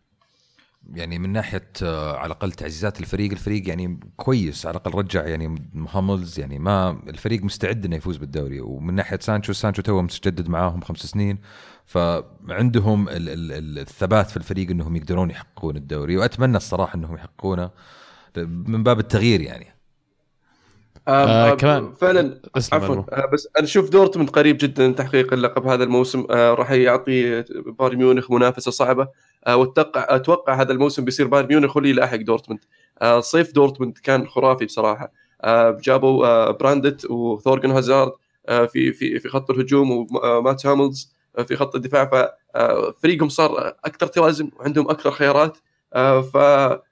[0.95, 5.69] يعني من ناحية آه، على الأقل تعزيزات الفريق الفريق يعني كويس على الأقل رجع يعني
[5.91, 8.61] هاملز يعني ما الفريق مستعد إنه يفوز بالدوري.
[8.61, 11.39] ومن ناحية سانشو سانشو تو مجدد معاهم خمس سنين.
[11.85, 16.17] فعندهم ال- ال- ال- الثبات في الفريق إنهم يقدرون يحققون الدوري.
[16.17, 17.71] وأتمنى الصراحة إنهم يحققونه
[18.37, 19.76] من باب التغيير يعني.
[21.09, 22.41] آه، آه كمان- فعلا
[22.73, 22.97] عفوا.
[23.13, 26.27] آه بس أنا أشوف دورتموند قريب جدا تحقيق اللقب هذا الموسم.
[26.31, 27.43] آه راح يعطي
[27.79, 29.09] بايرن ميونخ منافسة صعبة.
[29.47, 32.61] آه واتوقع أتوقع هذا الموسم بيصير بايرن ميونخ هو اللي يلاحق دورتموند.
[33.03, 35.13] آه صيف دورتموند كان خرافي بصراحة.
[35.43, 38.13] آه جابوا آه براندت وثورجن هازارد
[38.49, 39.91] آه في في في خط الهجوم
[40.25, 42.31] ومات هاملز آه في خط الدفاع.
[42.55, 45.59] ففريقهم صار أكثر توازن وعندهم أكثر خيارات.
[45.95, 46.83] آه ف آه،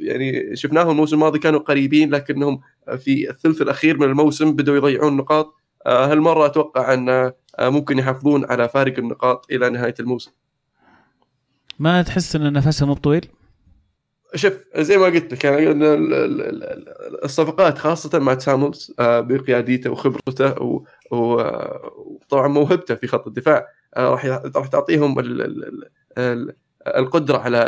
[0.00, 2.60] يعني شفناهم الموسم الماضي كانوا قريبين لكنهم
[2.98, 5.54] في الثلث الأخير من الموسم بدأوا يضيعون نقاط.
[5.86, 10.30] آه، هالمرة أتوقع أن آه، ممكن يحافظون على فارق النقاط إلى نهاية الموسم.
[11.78, 13.26] ما تحس إن نفسه مو طويل
[14.34, 19.20] شوف زي ما قلت لك يعني ال- ال- ال- ال- الصفقات خاصة مع سامولز آه،
[19.20, 25.88] بقياديته وخبرته آه، وطبعا موهبته في خط الدفاع آه، راح راح تعطيهم ال- ال- ال-
[26.18, 26.54] ال-
[26.96, 27.66] القدرة على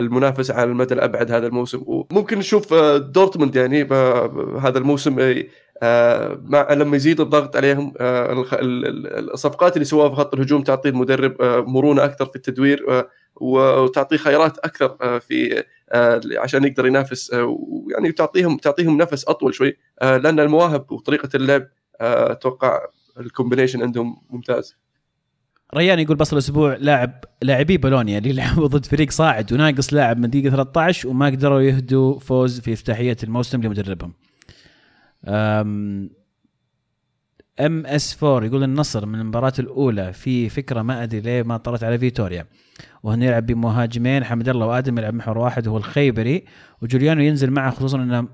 [0.00, 1.82] المنافسه على المدى الأبعد هذا الموسم.
[1.86, 3.92] وممكن نشوف آه، دورتموند يعني ب-
[4.62, 5.44] هذا الموسم آه،
[5.82, 8.44] آه، مع لما يزيد الضغط عليهم آه،
[9.34, 13.08] الصفقات اللي سواها في خط الهجوم تعطي المدرب آه، مرونة أكثر في التدوير آه،
[13.40, 19.54] وتعطيه خيارات أكثر آه، في آه، عشان يقدر ينافس آه، ويعني تعطيهم تعطيهم نفس أطول
[19.54, 21.62] شوي آه، لأن المواهب وطريقة اللعب
[22.00, 22.80] آه، أتوقع
[23.20, 24.76] ال combination عندهم ممتاز.
[25.76, 30.30] ريان يقول بصل الأسبوع لاعب لاعبي بولونيا اللي لعبوا ضد فريق صاعد وناقص لاعب من
[30.30, 34.12] دقيقة 13 وما قدروا يهدوا فوز في افتتاحية الموسم لمدربهم.
[37.60, 41.98] MS 4 يقول النصر من المباراة الأولى في فكرة ما أدري ليه ما طرت على
[41.98, 42.46] فيتوريا.
[43.02, 46.44] وهنا يلعب بمهاجمين حمد الله وآدم يلعب محور واحد وهو الخيبري.
[46.82, 48.28] وجوليانو ينزل معه خصوصا إنه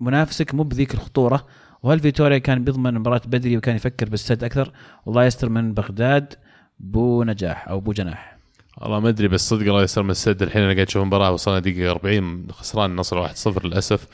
[0.00, 1.46] منافسك مو بذيك الخطورة.
[1.82, 4.72] وهل فيتوريا كان بيضمن المباراه بدري وكان يفكر بالسد أكثر؟
[5.06, 6.34] والله يستر من بغداد.
[6.78, 8.36] بو نجاح أو بو جناح.
[8.78, 11.58] والله ما أدري بس صدق الله يسر من السد الحين أنا قاعد أشوف مباراة وصلنا
[11.58, 14.06] دقيقة 40 خسران النصر 1-0 للأسف.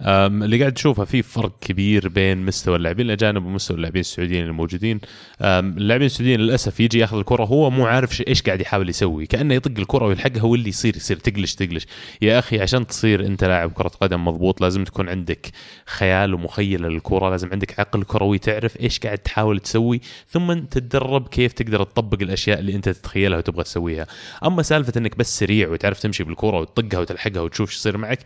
[0.00, 5.00] اللي قاعد تشوفه في فرق كبير بين مستوى اللاعبين الأجانب ومستوى اللاعبين السعوديين الموجودين.
[5.42, 9.26] اللاعبين السعوديين للأسف يجي ياخذ الكرة هو مو عارف إيش قاعد يحاول يسوي.
[9.26, 11.86] كأنه يطق الكرة ويلحقها واللي يصير يصير تقلش تقلش.
[12.22, 15.50] يا أخي عشان تصير أنت لاعب كرة قدم مضبوط لازم تكون عندك
[15.86, 21.52] خيال ومخيلة للكرة لازم عندك عقل كروي تعرف إيش قاعد تحاول تسوي ثم تتدرب كيف
[21.52, 24.06] تقدر تطبق الأشياء اللي أنت تتخيلها وتبغى تسويها.
[24.44, 28.18] أما سالفة إنك بس سريع وتعرف تمشي بالكرة وتطقها وتلحقها وتشوف إيش يصير معك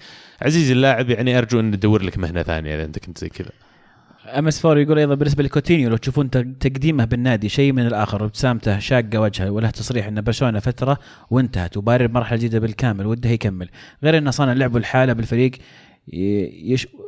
[0.43, 3.51] عزيزي اللاعب يعني أرجو أن تدور لك مهنة ثانية إذا أنت كنت زي كذا.
[4.39, 8.23] أم إس 4 يقول أيضا بالنسبة لكوتينيو لو تشوفون تق- تقديمه بالنادي شيء من الآخر
[8.23, 10.99] وابتسامته شاقة وجهه وله تصريح إن برشلونة فترة
[11.31, 13.69] وانتهت وباري مرحلة جديدة بالكامل وده يكمل.
[14.05, 15.51] غير انه صانع لعبه الحاله بالفريق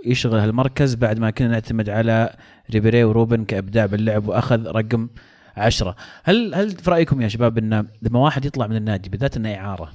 [0.07, 2.37] يشغل هالمركز بعد ما كنا نعتمد على
[2.75, 5.09] ريبيري وروبن كإبداع باللعب وأخذ رقم
[5.57, 5.97] عشرة.
[6.25, 9.93] هل هل في رأيكم يا شباب انه لما واحد يطلع من النادي بالذات إنه إعارة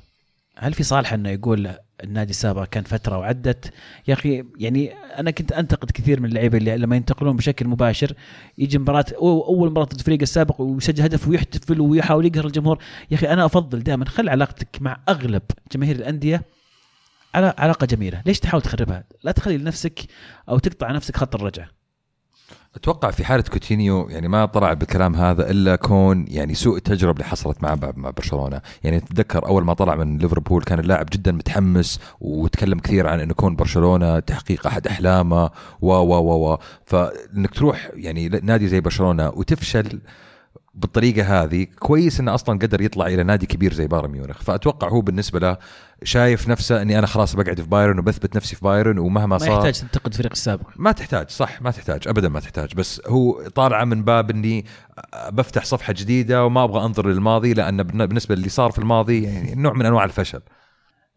[0.62, 1.72] هل في صالح إنه يقول
[2.04, 3.74] النادي السابق كان فترة وعدت؟
[4.08, 8.14] يا أخي يعني أنا كنت أنتقد كثير من اللعيبة اللي لما ينتقلون بشكل مباشر
[8.58, 12.84] يجي مباراة أول مباراة ضد الفريق السابق ويسجل هدف ويحتفل ويحاول يقهر الجمهور.
[13.12, 15.42] يا أخي أنا أفضل دائما خل علاقتك مع أغلب
[15.72, 16.42] جماهير الأندية
[17.34, 18.22] على علاقة جميلة.
[18.26, 20.00] ليش تحاول تخربها؟ لا تخلي لنفسك
[20.50, 21.79] أو تقطع نفسك خط الرجعة.
[22.76, 27.24] أتوقع في حالة كوتينيو يعني ما طلع بالكلام هذا إلا كون يعني سوء التجربه اللي
[27.24, 32.00] حصلت مع- مع برشلونة، يعني تتذكر أول ما طلع من ليفربول كان اللاعب جدا متحمس
[32.22, 35.50] وتكلم كثير عن إنه يكون برشلونة تحقيق أحد أحلامه.
[35.82, 36.58] و و و و.
[36.86, 40.00] فإنك تروح يعني نادي زي برشلونة وتفشل
[40.74, 44.42] بالطريقة هذه كويس إنه أصلا قدر يطلع إلى نادي كبير زي بايرن ميونخ.
[44.42, 45.58] فأتوقع هو بالنسبة له
[46.04, 49.50] شايف نفسه إني أنا خلاص بقعد في بايرن وبثبت نفسي في بايرن ومهما ما صار
[49.50, 50.68] يحتاج تنتقد الفريق السابق.
[50.76, 52.76] ما تحتاج صح ما تحتاج ابدا ما تحتاج.
[52.76, 54.66] بس هو طالعة من باب إني
[55.30, 59.74] بفتح صفحة جديدة وما أبغى أنظر للماضي لأن بالنسبة للي صار في الماضي يعني نوع
[59.74, 60.42] من أنواع الفشل.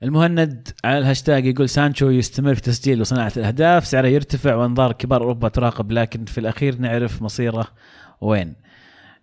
[0.02, 5.48] المهند على الهاشتاج يقول سانشو يستمر في تسجيل وصناعة الأهداف سعره يرتفع وأنظار كبار أوروبا
[5.48, 7.66] تراقب لكن في الأخير نعرف مصيره
[8.20, 8.54] وين.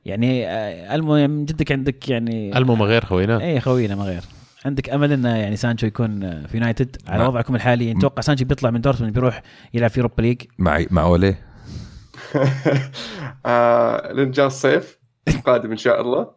[0.05, 3.41] يعني آه، المهم من جدك عندك يعني المو ما غير خوينا.
[3.41, 4.21] اي خوينا ما غير.
[4.65, 8.81] عندك أمل انه يعني سانشو يكون في يونايتد؟ على وضعكم الحالي نتوقع سانشو بيطلع من
[8.81, 9.41] دورتموند بيروح
[9.73, 11.35] يلعب في Europa League؟ مع مع اولي
[13.45, 16.31] آه، لين جاء الصيف القادم إن شاء الله.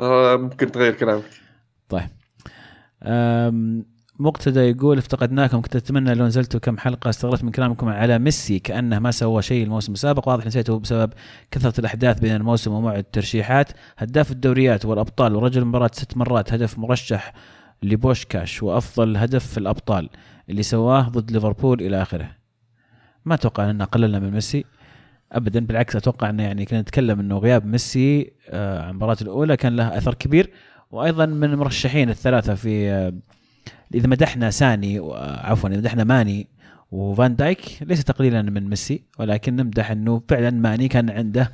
[0.00, 1.30] آه، ممكن تغير كلامك.
[1.88, 2.08] طيب.
[4.18, 8.98] مقتدى يقول افتقدناكم كنت أتمنى لو نزلتوا كم حلقة استغربت من كلامكم على ميسي كأنه
[8.98, 10.28] ما سوى شيء الموسم السابق.
[10.28, 11.12] واضح نسيته بسبب
[11.50, 13.72] كثرة الأحداث بين الموسم وموعد الترشيحات.
[13.98, 17.32] هداف الدوريات والأبطال ورجل المباراه ست مرات هدف مرشح
[17.82, 20.08] لبوشكاش وأفضل هدف في الأبطال
[20.50, 22.30] اللي سواه ضد ليفربول إلى آخره.
[23.24, 24.64] ما أتوقع ان قللنا من ميسي
[25.32, 29.76] ابدا بالعكس أتوقع أنه يعني كنا نتكلم أنه غياب ميسي آه، عن المباراة الأولى كان
[29.76, 30.50] له أثر كبير.
[30.90, 33.12] وأيضا من المرشحين الثلاثة في آه،
[33.94, 36.48] إذا مدحنا ساني عفوا إذا مدحنا ماني
[36.90, 41.52] وفان دايك ليس تقليلا من ميسي ولكن نمدح إنه فعلا ماني كان عنده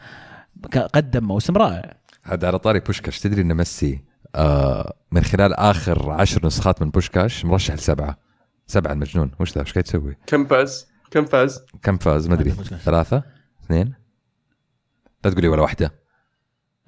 [0.94, 1.96] قدم موسم رائع.
[2.22, 3.20] هذا على طاري بوشكاش.
[3.20, 4.04] تدري إن ميسي
[4.34, 8.18] آه من خلال آخر عشر نسخات من بوشكاش مرشح لسبعة.
[8.66, 9.30] سبعة المجنون.
[9.40, 12.50] وش ذا؟ وش قاعد تسوي؟ كم فاز؟ كم فاز؟ كم فاز؟ ما أدري.
[12.50, 13.22] ثلاثة؟
[13.64, 13.94] اثنين؟
[15.24, 15.94] لا تقولي ولا واحدة.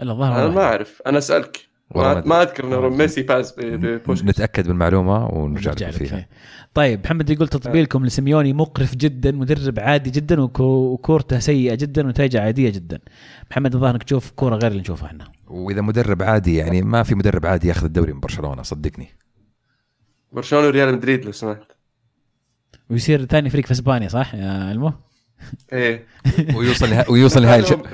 [0.00, 0.54] إلا الظاهر أنا.
[0.54, 1.02] ما أعرف.
[1.06, 1.69] أنا أسألك.
[1.94, 6.28] ما, ما أذكر إنه ميسي فاز ب- ببوش نتاكد من المعلومه ونرجع لك فيها.
[6.74, 12.40] طيب محمد يقول تطبيلكم لسيميوني مقرف جدا مدرب عادي جدا وكو- وكورته سيئة جدا ونتائجه
[12.40, 12.98] عادية جدا.
[13.50, 15.28] محمد الظاهر إنك تشوف كورة غير اللي نشوفها إحنا.
[15.46, 19.08] وإذا مدرب عادي يعني ما في مدرب عادي ياخذ الدوري من برشلونة صدقني.
[20.32, 21.62] برشلونة وريال مدريد لو سمحت.
[22.90, 24.92] ويصير ثاني فريق في إسبانيا صح يا المو؟
[25.72, 26.06] إيه.
[26.54, 27.04] ويوصل.
[27.08, 27.42] ويوصل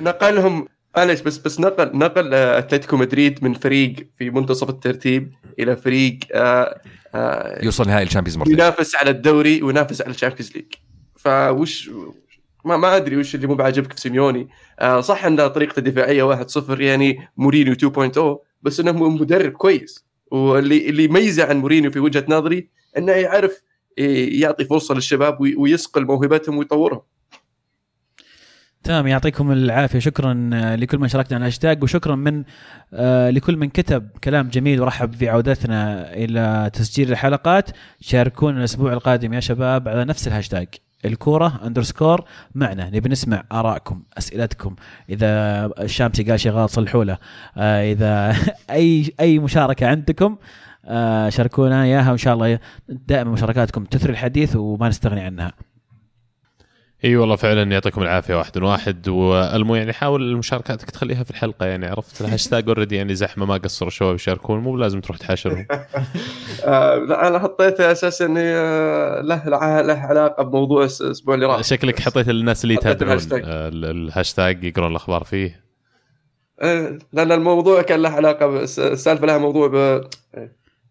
[0.02, 5.76] نقلهم معلش بس بس نقل نقل آه، أتلتيكو مدريد من فريق في منتصف الترتيب إلى
[5.76, 6.80] فريق آه،
[7.14, 8.54] آه، يوصل نهائي ال Champions مرتين.
[8.54, 10.64] ينافس على الدوري وينافس على ال Champions League.
[11.16, 11.90] فوش
[12.64, 14.48] ما ما أدري وش اللي مو بعاجبك في سيميوني.
[14.78, 20.06] آه صح أن طريقته دفاعيه 1-0 يعني مورينيو 2.0 بس أنه مدرب كويس.
[20.30, 22.68] واللي اللي يميزه عن مورينيو في وجهة نظري
[22.98, 23.62] أنه يعرف
[23.98, 27.00] يعطي فرصة للشباب ويصقل موهبتهم ويطورهم.
[28.86, 29.98] تمام يعطيكم العافية.
[29.98, 30.34] شكرا
[30.76, 32.44] لكل من شاركنا على الهاشتاج وشكرا من
[32.94, 37.70] آه لكل من كتب كلام جميل ورحب في عودتنا إلى تسجيل الحلقات.
[38.00, 40.68] شاركونا الأسبوع القادم يا شباب على نفس الهاشتاج.
[41.04, 42.24] الكورة underscore
[42.54, 42.90] معنا.
[42.90, 44.76] نبي نسمع آرائكم أسئلتكم.
[45.10, 47.18] إذا الشامسي قال شيء غلط صلحوا له.
[47.56, 48.36] آه إذا
[48.70, 50.36] أي أي مشاركة عندكم
[50.84, 52.08] آه شاركونا إياها.
[52.08, 52.58] وإن شاء الله
[52.88, 55.52] دائما مشاركاتكم تثري الحديث وما نستغني عنها.
[57.04, 59.08] إي والله فعلا يعطيكم العافية واحد واحد.
[59.08, 63.88] والمو يعني حاول مشاركاتك تخليها في الحلقة يعني عرفت؟ الهاشتاج already يعني زحمة ما قصروا
[63.88, 65.66] الشباب يشاركون مو لازم تروح تحاشرهم.
[66.64, 69.48] آه، لا أنا حطيته أساسا إني آه، له
[69.82, 71.62] له علاقة بموضوع الأسبوع اللي راح.
[71.62, 75.66] شكلك حطيت الناس اللي يتابعون آه، الهاشتاج يقرون الأخبار فيه.
[77.12, 79.68] لأن الموضوع كان له علاقة السالفة لها موضوع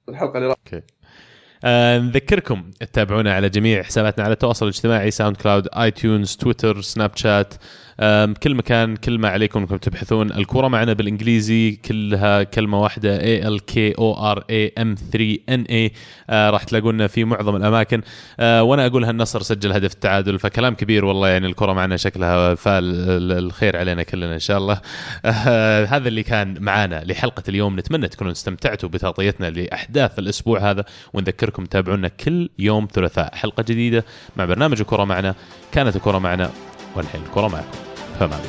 [0.07, 0.55] بالحلقة اللي راح.
[0.65, 0.81] okay.
[1.63, 7.53] آه نذكركم تتابعونا على جميع حساباتنا على التواصل الاجتماعي SoundCloud iTunes Twitter Snapchat
[8.43, 10.31] كل مكان كل ما عليكم انكم تبحثون.
[10.31, 15.61] الكورة معنا بالإنجليزي كلها كلمة واحدة A L K O R A M 3 N
[15.61, 15.91] A
[16.29, 18.01] راح تلاقونا في معظم الأماكن.
[18.39, 23.31] آه وأنا أقول هالنصر سجل هدف التعادل فكلام كبير والله يعني الكره معنا شكلها فال
[23.31, 24.81] الخير علينا كلنا إن شاء الله.
[25.25, 27.79] آه هذا اللي كان معانا لحلقة اليوم.
[27.79, 33.35] نتمنى تكونوا استمتعتوا بتغطيتنا لأحداث الأسبوع هذا ونذكركم تابعونا كل يوم ثلاثاء.
[33.35, 34.05] حلقة جديدة
[34.37, 35.35] مع برنامج الكره معنا.
[35.71, 36.51] كانت الكره معنا
[36.95, 37.84] والحين الكره معكم.
[38.19, 38.39] فما